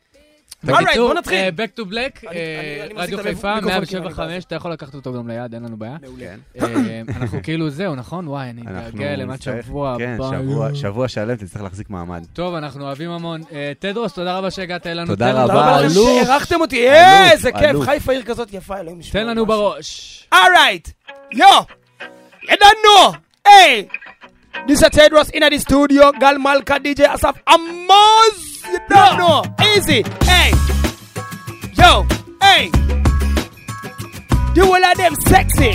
[0.65, 1.37] בקיצור, אולרייט, בוא נתחיל.
[1.39, 5.13] אה, Back to Black, אה, רדיו חיפה, המיקרופון כי אני 175, אתה יכול לקחת אותו
[5.13, 5.97] גם ליד, אין לנו בעיה.
[6.03, 6.25] מעולה.
[6.27, 6.39] כן.
[6.63, 8.29] אה, אנחנו כאילו זהו, נכון?
[8.29, 10.31] וואי, אני אנחנו מתגעגע אליהם עד נצטרך- שבוע כן, הבא.
[10.43, 12.25] שבוע- שבוע שלם תצטרך להחזיק מעמד.
[12.33, 13.41] טוב, אנחנו אוהבים המון.
[13.79, 15.07] טדרוס, תודה רבה שהגעת אלינו.
[15.07, 16.09] תודה רבה, תודה רבה לכם אלוף.
[16.09, 17.85] שאירחתם אותי, אלוף, איזה כיף, אלוף.
[17.85, 19.23] חיפה עיר כזאת יפה, אלוהים ישמור.
[19.23, 19.47] תן לנו.
[19.47, 20.29] בראש.
[20.35, 21.65] Alright, yo,
[22.43, 23.13] you don't know,
[23.49, 23.89] hey,
[24.69, 30.04] this is Tedros in the studio, Gal Malka, DJ Asaf Amos, you don't know, easy,
[30.30, 30.50] hey,
[31.80, 31.92] yo,
[32.42, 32.70] hey,
[34.56, 35.74] the whole of them sexy,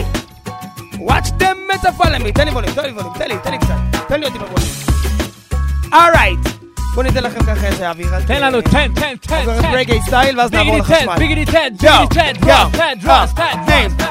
[0.99, 3.59] watch them better follow me, תן לי ווליום, תן לי ווליום, תן לי, תן לי
[3.59, 3.75] קצת,
[4.09, 4.69] תן לי אותי בווליום.
[5.93, 6.49] Alright,
[6.95, 8.19] בוא ניתן לכם ככה איזה אווירה.
[8.27, 9.71] תן לנו, תן, תן, תן, אווירת תן.
[9.73, 11.15] רגעי סטייל, ואז נעבור ביגידי לחשמל.
[11.15, 13.93] תן, ביגידי תן, Yo, ביגידי תן, yo, דרוס, תן, דרוס, uh, תן, name.
[13.99, 14.09] דרוס,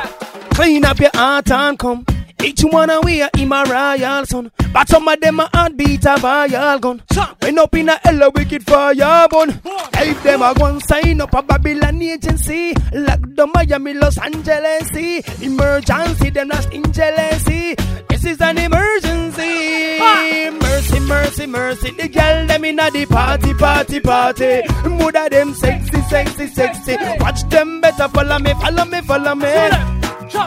[0.50, 0.56] תן.
[0.56, 2.11] Clean up your heart and come.
[2.45, 4.51] Each one of we are in my royal son.
[4.73, 7.03] But some of them a heartbeat a royal gun.
[7.41, 9.61] When up in a hella wicked fire bun.
[9.95, 12.75] If them a go and sign up a Babylon agency.
[12.93, 14.89] Lock down Miami, Los Angeles.
[14.89, 15.23] see.
[15.41, 17.75] Emergency, them lost in jealousy.
[18.09, 19.99] This is an emergency.
[20.01, 21.91] Mercy, mercy, mercy.
[21.93, 24.63] The girl them in a the party, party, party.
[24.85, 26.97] Mother them sexy, sexy, sexy.
[27.21, 29.71] Watch them better follow me, follow me, follow me.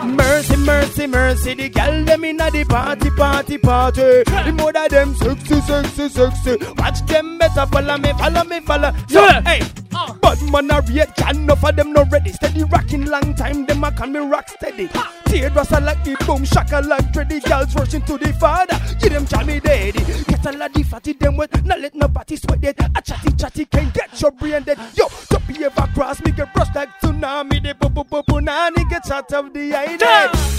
[0.04, 1.54] Mercy, mercy, mercy.
[1.54, 4.24] The girl them in the party, party, party.
[4.24, 6.58] The mother them sexy, sexy, sexy.
[6.78, 8.94] Watch them better follow me, follow me, follow.
[9.08, 9.62] So, hey.
[9.94, 10.18] Ah.
[10.22, 13.84] But man a rate can enough of them no ready Steady rocking long time them
[13.84, 14.90] a can me rock steady
[15.26, 18.80] Teardrops are like the boom shaka like dready Girls rushing to the father.
[19.00, 20.00] Give them me daddy.
[20.24, 22.80] Get a lot of fatty them wet Not let nobody sweat it.
[22.80, 24.80] A chatty chatty can get your brain dead.
[24.96, 27.62] Yo, don't be ever cross me get brush like tsunami.
[27.62, 29.98] The boo boo boo nanny get shot of the eye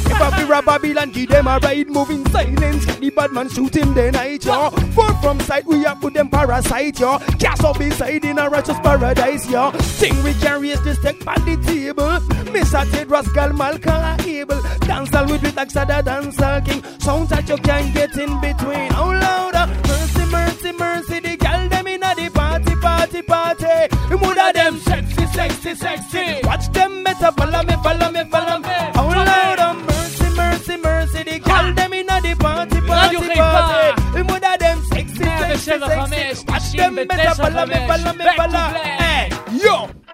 [0.06, 2.86] If I be a Babylon give them a ride Moving silence.
[2.86, 4.70] Get the bad man shoot him the night yo.
[4.70, 7.18] Far from sight we have put them parasite yo.
[7.38, 9.70] Cast up beside in a righteous paradise yo.
[9.70, 12.20] Thing we can raise the step on the table
[12.52, 12.90] Mr.
[12.90, 14.78] Ted Rascal Malcolm able soul.
[14.88, 16.82] Dancehall with the taxa the dancehall king.
[17.00, 18.88] Sounds that you can't get in between.
[18.92, 21.20] Oh louder, uh, mercy, mercy, mercy.
[21.20, 23.76] The girl them inna the party, party, party.
[24.08, 26.40] The mood of them sexy, sexy, sexy.
[26.44, 28.76] Watch them better follow me, follow me, follow me.
[28.94, 31.22] Oh louder, uh, mercy, mercy, mercy.
[31.24, 34.02] The girl them inna the party, party, party.
[34.12, 36.44] The mood of them sexy, sexy, sexy.
[36.48, 38.80] Watch them better follow me, follow me, follow me.
[38.80, 40.05] Hey, yo.